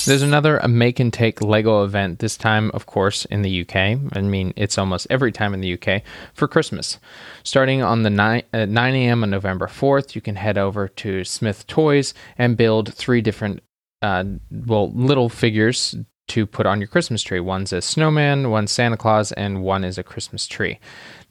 There's 0.09 0.23
another 0.23 0.59
make 0.67 1.01
and 1.01 1.13
take 1.13 1.43
Lego 1.43 1.85
event, 1.85 2.21
this 2.21 2.39
time, 2.39 2.71
of 2.73 2.87
course, 2.87 3.27
in 3.27 3.43
the 3.43 3.61
UK. 3.61 3.77
I 3.77 4.23
mean, 4.23 4.55
it's 4.57 4.79
almost 4.79 5.07
every 5.11 5.33
time 5.33 5.53
in 5.53 5.61
the 5.61 5.75
UK 5.75 6.01
for 6.33 6.49
Christmas. 6.49 6.99
Starting 7.43 7.83
on 7.83 8.05
the 8.05 8.09
9, 8.09 8.43
at 8.55 8.71
9 8.71 8.95
a.m. 8.95 9.23
on 9.23 9.29
November 9.29 9.67
4th, 9.67 10.15
you 10.15 10.23
can 10.23 10.37
head 10.37 10.57
over 10.57 10.89
to 10.89 11.25
Smyths 11.25 11.63
Toys 11.65 12.15
and 12.39 12.57
build 12.57 12.95
three 12.95 13.21
different, 13.21 13.63
uh, 14.01 14.25
well, 14.51 14.91
little 14.93 15.29
figures 15.29 15.95
to 16.29 16.47
put 16.47 16.67
on 16.67 16.81
your 16.81 16.89
Christmas 16.89 17.23
tree. 17.23 17.41
One's 17.41 17.73
a 17.73 17.83
snowman, 17.83 18.51
one's 18.51 18.73
Santa 18.73 18.97
Claus, 18.97 19.33
and 19.33 19.63
one 19.63 19.85
is 19.85 19.99
a 19.99 20.03
Christmas 20.03 20.47
tree. 20.47 20.79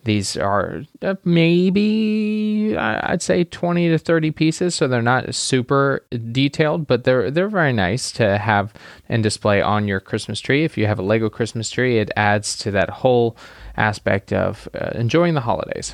These 0.03 0.38
are 0.38 0.83
uh, 1.01 1.15
maybe 1.25 2.77
I'd 2.77 3.21
say 3.21 3.43
20 3.43 3.89
to 3.89 3.97
30 3.97 4.31
pieces, 4.31 4.75
so 4.75 4.88
they're 4.88 5.01
not 5.01 5.36
super 5.36 6.05
detailed, 6.31 6.88
but 6.88 7.03
they're 7.03 7.29
they're 7.29 7.49
very 7.49 7.73
nice 7.73 8.12
to 8.13 8.38
have 8.38 8.73
and 9.10 9.21
display 9.21 9.62
on 9.62 9.88
your 9.88 9.99
Christmas 9.99 10.39
tree. 10.39 10.63
If 10.63 10.77
you 10.77 10.88
have 10.88 10.99
a 10.99 11.03
Lego 11.03 11.29
Christmas 11.29 11.69
tree, 11.69 11.99
it 11.99 12.12
adds 12.15 12.57
to 12.60 12.71
that 12.71 12.89
whole 12.89 13.36
aspect 13.75 14.31
of 14.31 14.69
uh, 14.73 14.91
enjoying 14.95 15.33
the 15.33 15.41
holidays. 15.41 15.93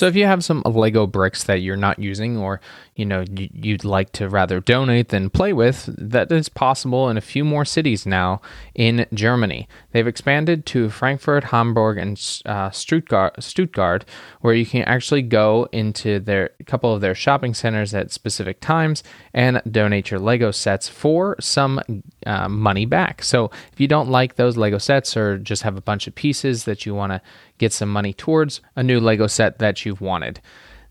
So 0.00 0.06
if 0.06 0.16
you 0.16 0.24
have 0.24 0.42
some 0.42 0.62
Lego 0.64 1.06
bricks 1.06 1.44
that 1.44 1.60
you're 1.60 1.76
not 1.76 1.98
using 1.98 2.38
or 2.38 2.62
you 3.00 3.06
know 3.06 3.24
you'd 3.34 3.84
like 3.84 4.12
to 4.12 4.28
rather 4.28 4.60
donate 4.60 5.08
than 5.08 5.30
play 5.30 5.54
with, 5.54 5.88
that 5.96 6.30
is 6.30 6.50
possible 6.50 7.08
in 7.08 7.16
a 7.16 7.22
few 7.22 7.44
more 7.44 7.64
cities 7.64 8.04
now 8.04 8.42
in 8.74 9.06
Germany. 9.14 9.66
They've 9.92 10.06
expanded 10.06 10.66
to 10.66 10.90
Frankfurt, 10.90 11.44
Hamburg, 11.44 11.96
and 11.96 12.40
uh, 12.44 12.70
Stuttgart, 12.70 13.42
Stuttgart, 13.42 14.04
where 14.42 14.52
you 14.52 14.66
can 14.66 14.82
actually 14.82 15.22
go 15.22 15.66
into 15.72 16.20
their 16.20 16.50
a 16.60 16.64
couple 16.64 16.94
of 16.94 17.00
their 17.00 17.14
shopping 17.14 17.54
centers 17.54 17.94
at 17.94 18.12
specific 18.12 18.60
times 18.60 19.02
and 19.32 19.62
donate 19.70 20.10
your 20.10 20.20
Lego 20.20 20.50
sets 20.50 20.86
for 20.86 21.36
some 21.40 21.80
uh, 22.26 22.48
money 22.48 22.84
back. 22.84 23.22
So 23.22 23.50
if 23.72 23.80
you 23.80 23.88
don't 23.88 24.10
like 24.10 24.36
those 24.36 24.58
Lego 24.58 24.78
sets 24.78 25.16
or 25.16 25.38
just 25.38 25.62
have 25.62 25.76
a 25.78 25.80
bunch 25.80 26.06
of 26.06 26.14
pieces 26.14 26.64
that 26.64 26.84
you 26.84 26.94
want 26.94 27.12
to 27.12 27.22
get 27.56 27.72
some 27.72 27.90
money 27.90 28.12
towards 28.12 28.60
a 28.76 28.82
new 28.82 29.00
Lego 29.00 29.26
set 29.26 29.58
that 29.58 29.86
you've 29.86 30.02
wanted. 30.02 30.40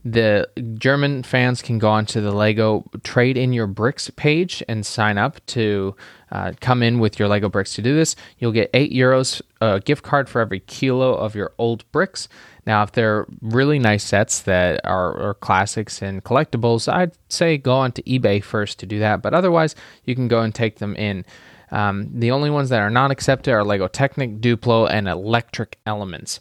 The 0.06 0.48
German 0.76 1.24
fans 1.24 1.62
can 1.62 1.78
go 1.78 1.90
onto 1.90 2.22
the 2.22 2.32
Lego 2.32 2.90
Trade 3.04 3.38
in 3.38 3.52
Your 3.52 3.68
Bricks 3.68 4.10
page 4.10 4.64
and 4.70 4.86
sign 4.86 5.18
up 5.18 5.46
to 5.48 5.94
uh, 6.32 6.54
come 6.62 6.82
in 6.82 7.00
with 7.00 7.20
your 7.20 7.28
Lego 7.28 7.50
bricks 7.50 7.74
to 7.76 7.82
do 7.82 7.94
this. 7.94 8.16
You'll 8.38 8.54
get 8.54 8.70
8 8.74 8.94
euros 8.94 9.42
a 9.60 9.82
gift 9.82 10.04
card 10.04 10.30
for 10.30 10.40
every 10.40 10.62
kilo 10.62 11.16
of 11.16 11.36
your 11.36 11.52
old 11.58 11.90
bricks. 11.92 12.30
Now, 12.66 12.84
if 12.84 12.94
they're 12.94 13.26
really 13.42 13.78
nice 13.78 14.04
sets 14.04 14.42
that 14.44 14.80
are, 14.86 15.20
are 15.20 15.34
classics 15.34 16.02
and 16.02 16.24
collectibles, 16.24 16.92
I'd 16.92 17.12
say 17.28 17.58
go 17.58 17.74
onto 17.74 18.02
eBay 18.04 18.42
first 18.42 18.80
to 18.80 18.86
do 18.86 19.00
that. 19.00 19.22
But 19.22 19.34
otherwise, 19.34 19.76
you 20.06 20.16
can 20.16 20.30
go 20.30 20.42
and 20.42 20.56
take 20.56 20.78
them 20.78 20.96
in. 20.96 21.26
Um, 21.72 22.10
the 22.14 22.32
only 22.32 22.50
ones 22.50 22.70
that 22.70 22.80
are 22.80 22.90
not 22.90 23.12
accepted 23.12 23.52
are 23.52 23.64
Lego 23.66 23.88
Technic, 23.88 24.40
Duplo, 24.40 24.90
and 24.90 25.10
Electric 25.10 25.78
Elements 25.86 26.40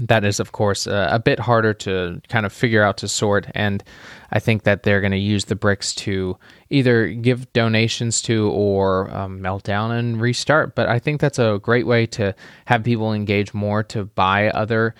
that 0.00 0.24
is 0.24 0.40
of 0.40 0.52
course 0.52 0.86
uh, 0.86 1.08
a 1.10 1.18
bit 1.18 1.38
harder 1.38 1.74
to 1.74 2.20
kind 2.28 2.46
of 2.46 2.52
figure 2.52 2.82
out 2.82 2.96
to 2.98 3.08
sort. 3.08 3.46
And 3.54 3.82
i 4.30 4.38
think 4.38 4.62
that 4.62 4.82
they're 4.82 5.00
going 5.00 5.12
to 5.12 5.18
use 5.18 5.44
the 5.46 5.54
bricks 5.54 5.94
to 5.94 6.36
either 6.70 7.08
give 7.08 7.52
donations 7.52 8.22
to 8.22 8.50
or 8.50 9.10
um, 9.14 9.42
melt 9.42 9.64
down 9.64 9.92
and 9.92 10.20
restart. 10.20 10.74
But 10.74 10.88
i 10.88 10.98
think 10.98 11.20
that's 11.20 11.38
a 11.38 11.60
great 11.62 11.86
way 11.86 12.06
to 12.06 12.34
have 12.66 12.84
people 12.84 13.12
engage 13.12 13.52
more 13.54 13.82
to 13.84 14.04
buy 14.04 14.48
other 14.50 14.94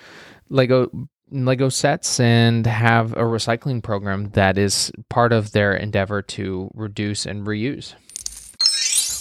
lego 0.49 0.89
lego 1.31 1.69
sets 1.69 2.19
and 2.19 2.65
have 2.67 3.13
a 3.13 3.23
recycling 3.23 3.81
program 3.81 4.29
that 4.31 4.57
is 4.57 4.91
part 5.09 5.33
of 5.33 5.51
their 5.51 5.73
endeavor 5.73 6.21
to 6.21 6.69
reduce 6.75 7.25
and 7.25 7.47
reuse. 7.47 7.95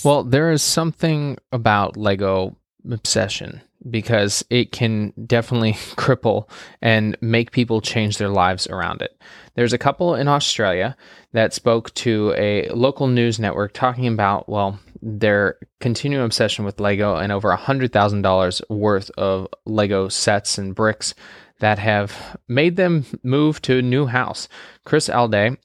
Well 0.04 0.22
there 0.22 0.50
is 0.50 0.62
something 0.62 1.38
about 1.52 1.96
lego 1.96 2.56
obsession 2.90 3.62
because 3.90 4.44
it 4.50 4.72
can 4.72 5.12
definitely 5.26 5.72
cripple 5.96 6.48
and 6.80 7.16
make 7.20 7.52
people 7.52 7.80
change 7.80 8.18
their 8.18 8.28
lives 8.28 8.66
around 8.66 9.02
it. 9.02 9.20
There's 9.54 9.72
a 9.72 9.78
couple 9.78 10.14
in 10.14 10.28
Australia 10.28 10.96
that 11.32 11.52
spoke 11.54 11.92
to 11.94 12.34
a 12.36 12.68
local 12.70 13.06
news 13.06 13.38
network 13.38 13.72
talking 13.72 14.06
about, 14.06 14.48
well, 14.48 14.78
their 15.02 15.56
continuing 15.80 16.24
obsession 16.24 16.64
with 16.64 16.80
Lego 16.80 17.16
and 17.16 17.32
over 17.32 17.54
$100,000 17.54 18.70
worth 18.70 19.10
of 19.18 19.48
Lego 19.66 20.08
sets 20.08 20.58
and 20.58 20.74
bricks 20.74 21.14
that 21.58 21.78
have 21.78 22.36
made 22.48 22.76
them 22.76 23.04
move 23.22 23.62
to 23.62 23.78
a 23.78 23.82
new 23.82 24.06
house. 24.06 24.48
Chris 24.84 25.08
Alday 25.08 25.56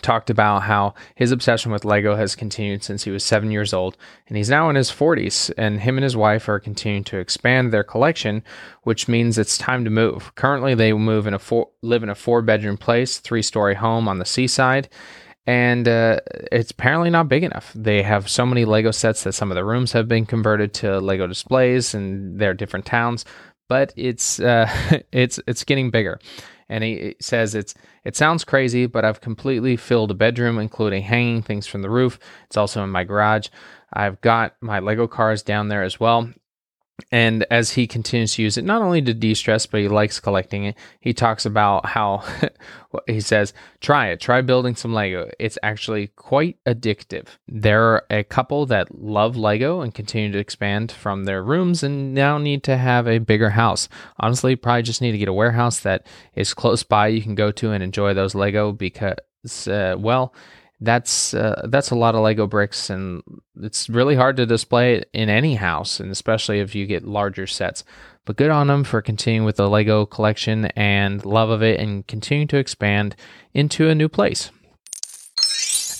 talked 0.00 0.30
about 0.30 0.62
how 0.62 0.94
his 1.14 1.32
obsession 1.32 1.70
with 1.70 1.84
Lego 1.84 2.16
has 2.16 2.34
continued 2.34 2.82
since 2.82 3.04
he 3.04 3.10
was 3.10 3.24
seven 3.24 3.50
years 3.50 3.72
old, 3.72 3.96
and 4.26 4.36
he's 4.36 4.50
now 4.50 4.70
in 4.70 4.76
his 4.76 4.90
40s. 4.90 5.52
And 5.58 5.80
him 5.80 5.98
and 5.98 6.04
his 6.04 6.16
wife 6.16 6.48
are 6.48 6.58
continuing 6.58 7.04
to 7.04 7.18
expand 7.18 7.72
their 7.72 7.84
collection, 7.84 8.42
which 8.82 9.08
means 9.08 9.38
it's 9.38 9.58
time 9.58 9.84
to 9.84 9.90
move. 9.90 10.34
Currently, 10.34 10.74
they 10.74 10.92
move 10.92 11.26
in 11.26 11.34
a 11.34 11.38
four, 11.38 11.68
live 11.82 12.02
in 12.02 12.08
a 12.08 12.14
four 12.14 12.42
bedroom 12.42 12.78
place, 12.78 13.18
three 13.18 13.42
story 13.42 13.74
home 13.74 14.08
on 14.08 14.18
the 14.18 14.24
seaside. 14.24 14.88
And 15.44 15.88
uh, 15.88 16.20
it's 16.52 16.70
apparently 16.70 17.10
not 17.10 17.28
big 17.28 17.42
enough. 17.42 17.72
They 17.74 18.02
have 18.02 18.30
so 18.30 18.46
many 18.46 18.64
Lego 18.64 18.92
sets 18.92 19.24
that 19.24 19.32
some 19.32 19.50
of 19.50 19.56
the 19.56 19.64
rooms 19.64 19.90
have 19.90 20.06
been 20.06 20.24
converted 20.24 20.72
to 20.74 21.00
Lego 21.00 21.26
displays 21.26 21.94
in 21.94 22.36
their 22.38 22.54
different 22.54 22.86
towns, 22.86 23.24
but 23.72 23.90
it's 23.96 24.38
uh, 24.38 24.68
it's 25.12 25.40
it's 25.46 25.64
getting 25.64 25.90
bigger 25.90 26.20
and 26.68 26.84
he 26.84 27.16
says 27.20 27.54
it's 27.54 27.74
it 28.04 28.16
sounds 28.16 28.44
crazy, 28.44 28.84
but 28.84 29.02
I've 29.02 29.22
completely 29.22 29.76
filled 29.76 30.10
a 30.10 30.14
bedroom, 30.14 30.58
including 30.58 31.02
hanging 31.04 31.40
things 31.40 31.66
from 31.66 31.80
the 31.80 31.88
roof. 31.88 32.18
It's 32.46 32.58
also 32.58 32.84
in 32.84 32.90
my 32.90 33.04
garage. 33.04 33.48
I've 33.94 34.20
got 34.20 34.56
my 34.60 34.80
Lego 34.80 35.06
cars 35.06 35.42
down 35.42 35.68
there 35.68 35.82
as 35.82 35.98
well. 35.98 36.30
And 37.10 37.44
as 37.50 37.72
he 37.72 37.86
continues 37.86 38.34
to 38.34 38.42
use 38.42 38.56
it, 38.56 38.64
not 38.64 38.82
only 38.82 39.02
to 39.02 39.14
de 39.14 39.34
stress, 39.34 39.66
but 39.66 39.80
he 39.80 39.88
likes 39.88 40.20
collecting 40.20 40.64
it, 40.64 40.76
he 41.00 41.12
talks 41.12 41.44
about 41.44 41.86
how 41.86 42.24
he 43.06 43.20
says, 43.20 43.52
try 43.80 44.08
it, 44.08 44.20
try 44.20 44.40
building 44.40 44.76
some 44.76 44.92
Lego. 44.92 45.30
It's 45.38 45.58
actually 45.62 46.08
quite 46.08 46.58
addictive. 46.66 47.26
There 47.48 47.82
are 47.82 48.06
a 48.10 48.24
couple 48.24 48.66
that 48.66 48.94
love 48.94 49.36
Lego 49.36 49.80
and 49.80 49.94
continue 49.94 50.32
to 50.32 50.38
expand 50.38 50.92
from 50.92 51.24
their 51.24 51.42
rooms 51.42 51.82
and 51.82 52.14
now 52.14 52.38
need 52.38 52.62
to 52.64 52.76
have 52.76 53.06
a 53.06 53.18
bigger 53.18 53.50
house. 53.50 53.88
Honestly, 54.20 54.56
probably 54.56 54.82
just 54.82 55.02
need 55.02 55.12
to 55.12 55.18
get 55.18 55.28
a 55.28 55.32
warehouse 55.32 55.80
that 55.80 56.06
is 56.34 56.54
close 56.54 56.82
by 56.82 57.08
you 57.08 57.22
can 57.22 57.34
go 57.34 57.50
to 57.52 57.72
and 57.72 57.82
enjoy 57.82 58.14
those 58.14 58.34
Lego 58.34 58.72
because, 58.72 59.68
uh, 59.68 59.96
well, 59.98 60.34
that's 60.82 61.32
uh, 61.32 61.66
that's 61.68 61.90
a 61.90 61.94
lot 61.94 62.14
of 62.14 62.22
Lego 62.22 62.46
bricks, 62.46 62.90
and 62.90 63.22
it's 63.60 63.88
really 63.88 64.16
hard 64.16 64.36
to 64.36 64.46
display 64.46 64.96
it 64.96 65.10
in 65.12 65.28
any 65.28 65.54
house, 65.54 66.00
and 66.00 66.10
especially 66.10 66.60
if 66.60 66.74
you 66.74 66.86
get 66.86 67.04
larger 67.04 67.46
sets. 67.46 67.84
But 68.24 68.36
good 68.36 68.50
on 68.50 68.66
them 68.66 68.84
for 68.84 69.02
continuing 69.02 69.44
with 69.44 69.56
the 69.56 69.68
Lego 69.68 70.06
collection 70.06 70.66
and 70.76 71.24
love 71.24 71.50
of 71.50 71.62
it, 71.62 71.80
and 71.80 72.06
continuing 72.06 72.48
to 72.48 72.58
expand 72.58 73.16
into 73.54 73.88
a 73.88 73.94
new 73.94 74.08
place. 74.08 74.50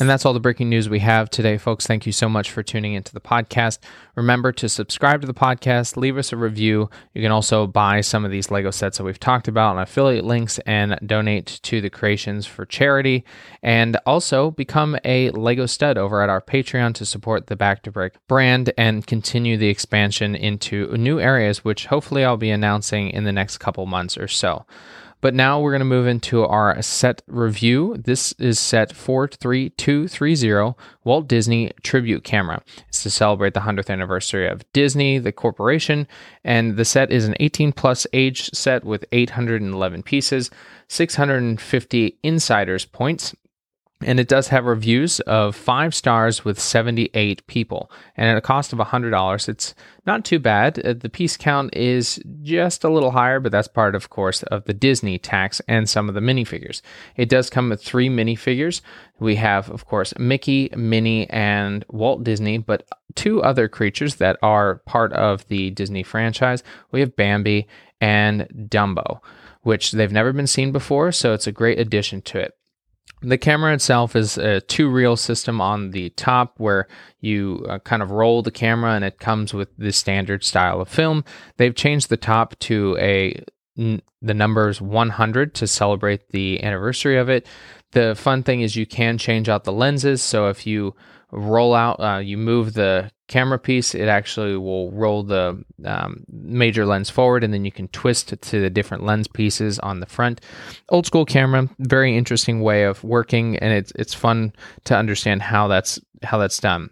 And 0.03 0.11
that's 0.11 0.27
all 0.27 0.33
the 0.33 0.41
Bricking 0.41 0.69
News 0.69 0.89
we 0.89 0.99
have 0.99 1.31
today, 1.31 1.57
folks. 1.57 1.87
Thank 1.87 2.07
you 2.07 2.11
so 2.11 2.29
much 2.29 2.51
for 2.51 2.65
tuning 2.65 2.95
into 2.95 3.15
the 3.15 3.21
podcast. 3.21 3.79
Remember 4.17 4.51
to 4.51 4.69
subscribe 4.69 5.21
to 5.21 5.29
the 5.29 5.33
podcast, 5.33 5.97
leave 5.97 6.19
us 6.19 6.33
a 6.33 6.37
review. 6.37 6.91
You 7.15 7.23
can 7.23 7.31
also 7.31 7.69
buy 7.69 8.01
some 8.01 8.25
of 8.25 8.33
these 8.33 8.51
Lego 8.51 8.73
sets 8.73 8.99
that 8.99 9.05
we've 9.05 9.21
talked 9.21 9.47
about 9.47 9.77
on 9.77 9.79
affiliate 9.81 10.25
links 10.25 10.59
and 10.67 10.99
donate 11.07 11.61
to 11.63 11.81
the 11.81 11.89
creations 11.89 12.47
for 12.47 12.67
charity. 12.67 13.25
And 13.63 13.97
also 14.05 14.51
become 14.51 14.99
a 15.05 15.31
Lego 15.31 15.67
stud 15.67 15.97
over 15.97 16.21
at 16.21 16.29
our 16.29 16.41
Patreon 16.41 16.95
to 16.95 17.07
support 17.07 17.47
the 17.47 17.55
Back 17.55 17.85
to 17.85 17.93
Brick 17.93 18.17
brand 18.27 18.73
and 18.77 19.07
continue 19.07 19.57
the 19.57 19.69
expansion 19.69 20.35
into 20.35 20.97
new 20.97 21.21
areas, 21.21 21.65
which 21.65 21.87
hopefully 21.87 22.25
I'll 22.25 22.37
be 22.37 22.51
announcing 22.51 23.09
in 23.11 23.23
the 23.23 23.31
next 23.31 23.59
couple 23.59 23.87
months 23.87 24.19
or 24.19 24.27
so. 24.27 24.67
But 25.23 25.35
now 25.35 25.61
we're 25.61 25.71
going 25.71 25.79
to 25.79 25.85
move 25.85 26.09
into 26.09 26.45
our 26.45 26.83
set 26.83 27.23
review. 27.29 27.97
This 27.97 28.33
is 28.33 28.59
set 28.59 28.93
43230 28.93 30.77
Walt 31.05 31.29
Disney 31.29 31.71
Tribute 31.85 32.25
Camera. 32.25 32.61
It's 32.89 33.05
to 33.05 33.11
celebrate 33.11 33.55
the 33.55 33.61
100th 33.61 33.89
anniversary 33.89 34.49
of 34.49 34.71
Disney, 34.73 35.19
the 35.19 35.31
corporation. 35.31 36.09
And 36.43 36.77
the 36.77 36.85
set 36.85 37.13
is 37.13 37.25
an 37.25 37.37
18 37.39 37.73
plus 37.73 38.05
age 38.13 38.51
set 38.53 38.83
with 38.85 39.05
811 39.13 40.03
pieces, 40.03 40.51
650 40.89 42.19
insiders 42.25 42.85
points, 42.85 43.33
and 44.05 44.21
it 44.21 44.29
does 44.29 44.49
have 44.49 44.65
reviews 44.65 45.21
of 45.21 45.55
five 45.55 45.95
stars 45.95 46.45
with 46.45 46.59
78 46.59 47.47
people. 47.47 47.91
And 48.17 48.29
at 48.29 48.37
a 48.37 48.41
cost 48.41 48.73
of 48.73 48.79
$100 48.79 49.49
it's 49.49 49.75
not 50.07 50.25
too 50.25 50.39
bad. 50.39 50.79
Uh, 50.85 50.95
the 50.95 51.09
piece 51.09 51.37
count 51.37 51.75
is 51.77 52.21
just 52.43 52.85
a 52.85 52.89
little 52.89 53.11
higher 53.11 53.41
but 53.41 53.53
that's 53.53 53.69
part 53.69 53.95
of 53.95 54.11
course 54.11 54.43
of 54.45 54.65
the 54.65 54.75
disney 54.75 55.19
tax 55.19 55.61
and 55.69 55.89
some 55.89 56.09
of 56.09 56.15
the 56.15 56.21
minifigures. 56.21 56.83
It 57.17 57.29
does 57.29 57.51
come 57.51 57.69
with 57.69 57.83
three 57.83 58.09
minifigures. 58.09 58.81
We 59.19 59.37
have 59.37 59.71
of 59.71 59.87
course 59.87 60.15
mickey 60.19 60.71
minnie 60.77 61.29
and 61.31 61.85
walt 61.89 62.25
disney 62.25 62.59
but 62.59 62.87
two 63.15 63.43
other 63.43 63.69
creatures 63.69 64.17
that 64.17 64.39
are 64.43 64.77
part 64.87 65.13
of 65.13 65.47
the 65.49 65.71
disney 65.71 66.03
franchise. 66.03 66.63
We 66.91 67.01
have 67.01 67.17
bambi 67.17 67.69
and 68.01 68.49
dumbo 68.69 69.21
which 69.63 69.93
they've 69.93 70.11
never 70.11 70.33
been 70.33 70.47
seen 70.47 70.73
before 70.73 71.13
so 71.13 71.33
it's 71.33 71.47
a 71.47 71.53
great 71.53 71.79
addition 71.79 72.21
to 72.23 72.39
it 72.39 72.55
the 73.23 73.39
camera 73.39 73.73
itself 73.73 74.17
is 74.17 74.37
a 74.37 74.61
two 74.61 74.89
reel 74.89 75.17
system 75.17 75.61
on 75.61 75.91
the 75.91 76.11
top 76.11 76.55
where 76.59 76.89
you 77.21 77.65
uh, 77.69 77.79
kind 77.79 78.03
of 78.03 78.11
roll 78.11 78.43
the 78.43 78.51
camera 78.51 78.93
and 78.93 79.05
it 79.05 79.19
comes 79.19 79.55
with 79.55 79.69
the 79.79 79.93
standard 79.93 80.45
style 80.45 80.81
of 80.81 80.89
film. 80.89 81.25
They've 81.57 81.75
changed 81.75 82.09
the 82.09 82.17
top 82.17 82.59
to 82.61 82.97
a 82.99 83.43
the 83.77 84.35
numbers 84.35 84.83
100 84.83 85.55
to 85.55 85.67
celebrate 85.67 86.29
the 86.29 86.63
anniversary 86.63 87.17
of 87.17 87.31
it. 87.31 87.47
The 87.93 88.15
fun 88.15 88.43
thing 88.43 88.61
is 88.61 88.77
you 88.77 88.85
can 88.85 89.17
change 89.17 89.49
out 89.49 89.65
the 89.65 89.73
lenses. 89.73 90.21
So 90.21 90.49
if 90.49 90.67
you 90.67 90.95
roll 91.33 91.75
out, 91.75 91.99
uh, 92.01 92.19
you 92.19 92.37
move 92.37 92.75
the 92.75 93.11
camera 93.27 93.59
piece, 93.59 93.95
it 93.95 94.09
actually 94.09 94.57
will 94.57 94.91
roll 94.93 95.23
the 95.23 95.65
um, 95.85 96.25
major 96.31 96.85
lens 96.85 97.09
forward 97.09 97.43
and 97.43 97.53
then 97.53 97.65
you 97.65 97.73
can 97.73 97.89
twist 97.89 98.35
to 98.41 98.61
the 98.61 98.71
different 98.71 99.05
lens 99.05 99.27
pieces 99.27 99.79
on 99.79 100.01
the 100.01 100.07
front. 100.07 100.41
Old 100.91 101.07
school 101.07 101.25
camera, 101.25 101.69
very 101.79 102.17
interesting 102.17 102.61
way 102.61 102.85
of 102.85 103.03
working 103.03 103.57
and 103.59 103.73
it's 103.73 103.93
it's 103.97 104.15
fun 104.15 104.53
to 104.85 104.97
understand 104.97 105.43
how 105.43 105.67
that's 105.67 105.99
how 106.23 106.39
that's 106.39 106.59
done. 106.59 106.91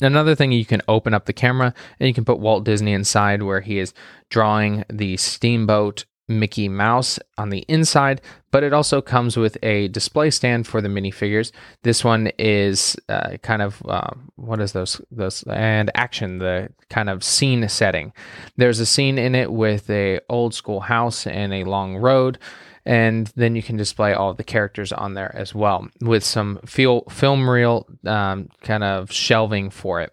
Another 0.00 0.34
thing 0.34 0.52
you 0.52 0.64
can 0.64 0.82
open 0.88 1.14
up 1.14 1.26
the 1.26 1.32
camera 1.32 1.74
and 1.98 2.06
you 2.06 2.14
can 2.14 2.24
put 2.24 2.38
Walt 2.38 2.64
Disney 2.64 2.92
inside 2.92 3.42
where 3.42 3.60
he 3.60 3.78
is 3.78 3.92
drawing 4.30 4.84
the 4.88 5.16
steamboat 5.16 6.04
Mickey 6.28 6.68
Mouse 6.68 7.18
on 7.38 7.50
the 7.50 7.64
inside, 7.68 8.20
but 8.50 8.64
it 8.64 8.72
also 8.72 9.00
comes 9.00 9.36
with 9.36 9.56
a 9.62 9.88
display 9.88 10.30
stand 10.30 10.66
for 10.66 10.80
the 10.80 10.88
minifigures. 10.88 11.52
This 11.82 12.04
one 12.04 12.30
is 12.38 12.96
uh, 13.08 13.36
kind 13.42 13.62
of 13.62 13.82
uh, 13.86 14.10
what 14.36 14.60
is 14.60 14.72
those 14.72 15.00
those 15.10 15.42
and 15.44 15.90
action 15.94 16.38
the 16.38 16.70
kind 16.90 17.08
of 17.08 17.22
scene 17.22 17.68
setting. 17.68 18.12
There's 18.56 18.80
a 18.80 18.86
scene 18.86 19.18
in 19.18 19.34
it 19.34 19.52
with 19.52 19.88
a 19.90 20.20
old 20.28 20.54
school 20.54 20.80
house 20.80 21.26
and 21.26 21.52
a 21.52 21.64
long 21.64 21.96
road 21.96 22.38
and 22.86 23.32
then 23.34 23.56
you 23.56 23.62
can 23.62 23.76
display 23.76 24.14
all 24.14 24.32
the 24.32 24.44
characters 24.44 24.92
on 24.92 25.14
there 25.14 25.34
as 25.34 25.54
well 25.54 25.88
with 26.00 26.22
some 26.22 26.58
feel, 26.64 27.02
film 27.10 27.50
reel 27.50 27.84
um, 28.06 28.48
kind 28.62 28.84
of 28.84 29.10
shelving 29.10 29.70
for 29.70 30.00
it. 30.00 30.12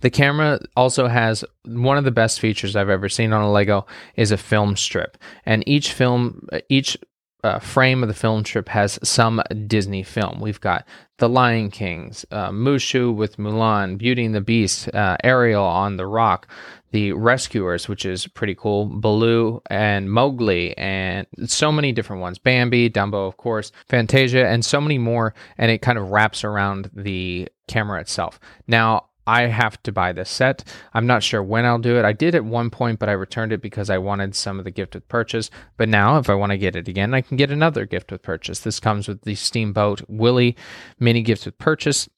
The 0.00 0.10
camera 0.10 0.60
also 0.76 1.06
has 1.06 1.44
one 1.64 1.98
of 1.98 2.04
the 2.04 2.10
best 2.10 2.40
features 2.40 2.76
I've 2.76 2.88
ever 2.88 3.08
seen 3.08 3.32
on 3.32 3.42
a 3.42 3.50
Lego 3.50 3.86
is 4.16 4.32
a 4.32 4.36
film 4.36 4.76
strip, 4.76 5.18
and 5.46 5.66
each 5.68 5.92
film, 5.92 6.48
each 6.68 6.96
uh, 7.44 7.58
frame 7.58 8.02
of 8.02 8.08
the 8.08 8.14
film 8.14 8.44
strip 8.44 8.70
has 8.70 8.98
some 9.02 9.42
Disney 9.66 10.02
film. 10.02 10.40
We've 10.40 10.60
got 10.60 10.86
The 11.18 11.28
Lion 11.28 11.70
Kings, 11.70 12.24
uh, 12.30 12.48
Mushu 12.48 13.14
with 13.14 13.36
Mulan, 13.36 13.98
Beauty 13.98 14.24
and 14.24 14.34
the 14.34 14.40
Beast, 14.40 14.92
uh, 14.94 15.18
Ariel 15.22 15.62
on 15.62 15.98
the 15.98 16.06
Rock, 16.06 16.48
The 16.92 17.12
Rescuers, 17.12 17.86
which 17.86 18.06
is 18.06 18.26
pretty 18.26 18.54
cool, 18.54 18.86
Baloo 18.86 19.60
and 19.68 20.10
Mowgli, 20.10 20.76
and 20.78 21.26
so 21.44 21.70
many 21.70 21.92
different 21.92 22.22
ones. 22.22 22.38
Bambi, 22.38 22.88
Dumbo, 22.88 23.28
of 23.28 23.36
course, 23.36 23.72
Fantasia, 23.88 24.46
and 24.48 24.64
so 24.64 24.80
many 24.80 24.96
more. 24.96 25.34
And 25.58 25.70
it 25.70 25.82
kind 25.82 25.98
of 25.98 26.10
wraps 26.10 26.44
around 26.44 26.90
the 26.94 27.48
camera 27.68 28.00
itself. 28.00 28.40
Now, 28.66 29.08
I 29.26 29.42
have 29.42 29.82
to 29.84 29.92
buy 29.92 30.12
this 30.12 30.30
set. 30.30 30.64
I'm 30.92 31.06
not 31.06 31.22
sure 31.22 31.42
when 31.42 31.64
I'll 31.64 31.78
do 31.78 31.96
it. 31.96 32.04
I 32.04 32.12
did 32.12 32.34
at 32.34 32.44
one 32.44 32.70
point, 32.70 32.98
but 32.98 33.08
I 33.08 33.12
returned 33.12 33.52
it 33.52 33.62
because 33.62 33.90
I 33.90 33.98
wanted 33.98 34.34
some 34.34 34.58
of 34.58 34.64
the 34.64 34.70
gift 34.70 34.94
with 34.94 35.08
purchase. 35.08 35.50
But 35.76 35.88
now, 35.88 36.18
if 36.18 36.28
I 36.28 36.34
want 36.34 36.52
to 36.52 36.58
get 36.58 36.76
it 36.76 36.88
again, 36.88 37.14
I 37.14 37.20
can 37.20 37.36
get 37.36 37.50
another 37.50 37.86
gift 37.86 38.12
with 38.12 38.22
purchase. 38.22 38.60
This 38.60 38.80
comes 38.80 39.08
with 39.08 39.22
the 39.22 39.34
Steamboat 39.34 40.02
Willie 40.08 40.56
mini 40.98 41.22
gift 41.22 41.46
with 41.46 41.58
purchase 41.58 42.08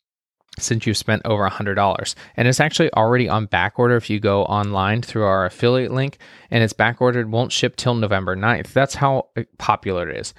since 0.59 0.87
you've 0.87 0.97
spent 0.97 1.23
over 1.25 1.49
$100. 1.49 2.15
And 2.37 2.49
it's 2.49 2.61
actually 2.61 2.93
already 2.95 3.29
on 3.29 3.47
back 3.47 3.79
order 3.79 3.97
if 3.97 4.09
you 4.09 4.21
go 4.21 4.45
online 4.45 5.03
through 5.03 5.25
our 5.25 5.45
affiliate 5.45 5.93
link, 5.93 6.19
and 6.51 6.65
it's 6.65 6.73
back 6.73 7.01
ordered, 7.01 7.31
won't 7.31 7.53
ship 7.53 7.77
till 7.77 7.95
November 7.95 8.37
9th. 8.37 8.73
That's 8.73 8.95
how 8.95 9.29
uh, 9.37 9.43
popular 9.59 10.09
it 10.09 10.17
is. 10.17 10.35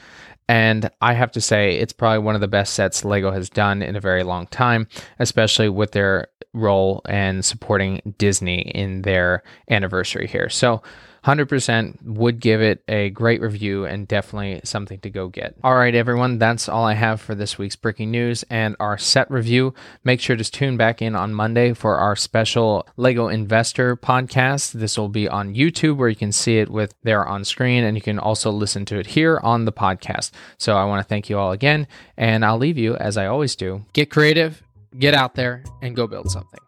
And 0.50 0.90
I 1.02 1.14
have 1.14 1.32
to 1.34 1.42
say, 1.42 1.78
it's 1.78 1.94
probably 1.94 2.20
one 2.20 2.36
of 2.36 2.42
the 2.42 2.48
best 2.48 2.74
sets 2.74 3.04
Lego 3.04 3.32
has 3.32 3.50
done 3.50 3.82
in 3.82 3.96
a 3.96 4.02
very 4.02 4.24
long 4.24 4.48
time, 4.48 4.88
especially 5.20 5.70
with 5.70 5.92
their 5.92 6.28
role 6.54 7.02
and 7.08 7.44
supporting 7.44 8.16
Disney 8.18 8.62
in 8.62 9.02
their 9.02 9.44
anniversary 9.70 10.28
here. 10.28 10.50
So 10.50 10.82
100% 11.26 12.02
would 12.04 12.40
give 12.40 12.62
it 12.62 12.84
a 12.88 13.10
great 13.10 13.42
review 13.42 13.86
and 13.86 14.08
definitely 14.08 14.62
something 14.64 15.00
to 15.00 15.10
go 15.10 15.28
get. 15.28 15.56
All 15.64 15.76
right, 15.76 15.94
everyone, 15.94 16.40
that's 16.40 16.70
all 16.70 16.86
I 16.86 16.94
have 16.94 17.22
for 17.22 17.36
this 17.36 17.58
week's 17.58 17.76
Bricking 17.76 18.12
News 18.12 18.44
and 18.50 18.76
our 18.80 18.98
set 18.98 19.30
review. 19.30 19.74
Make 20.04 20.22
sure 20.22 20.36
to 20.36 20.44
tune 20.44 20.78
back 20.78 21.02
in 21.02 21.16
on 21.16 21.34
Monday 21.34 21.74
for 21.74 21.98
our 21.98 22.16
special 22.16 22.88
Lego 22.98 23.28
Investor 23.28 23.96
podcast. 23.96 24.74
This 24.74 24.98
will 24.98 25.10
be 25.10 25.28
on 25.28 25.56
YouTube 25.56 25.98
where 25.98 26.10
you 26.10 26.16
can 26.16 26.32
see 26.32 26.58
it 26.60 26.70
with 26.70 26.94
there 27.04 27.26
on 27.26 27.44
screen 27.44 27.84
and 27.84 27.98
you 27.98 28.02
can 28.02 28.20
also 28.20 28.52
listen 28.52 28.86
to 28.86 29.00
it 29.00 29.08
here 29.08 29.40
on 29.44 29.66
the 29.66 29.74
podcast. 29.74 30.32
So 30.58 30.78
I 30.78 30.86
want 30.86 31.02
to 31.02 31.08
thank 31.08 31.30
you 31.30 31.38
all 31.38 31.52
again 31.52 31.88
and 32.16 32.46
I'll 32.46 32.58
leave 32.58 32.78
you 32.78 32.96
as 32.96 33.18
I 33.18 33.28
always 33.28 33.56
do. 33.56 33.86
Get 33.94 34.10
creative, 34.10 34.64
get 34.98 35.14
out 35.14 35.36
there 35.36 35.64
and 35.82 35.96
go 35.96 36.08
build 36.08 36.32
something. 36.32 36.60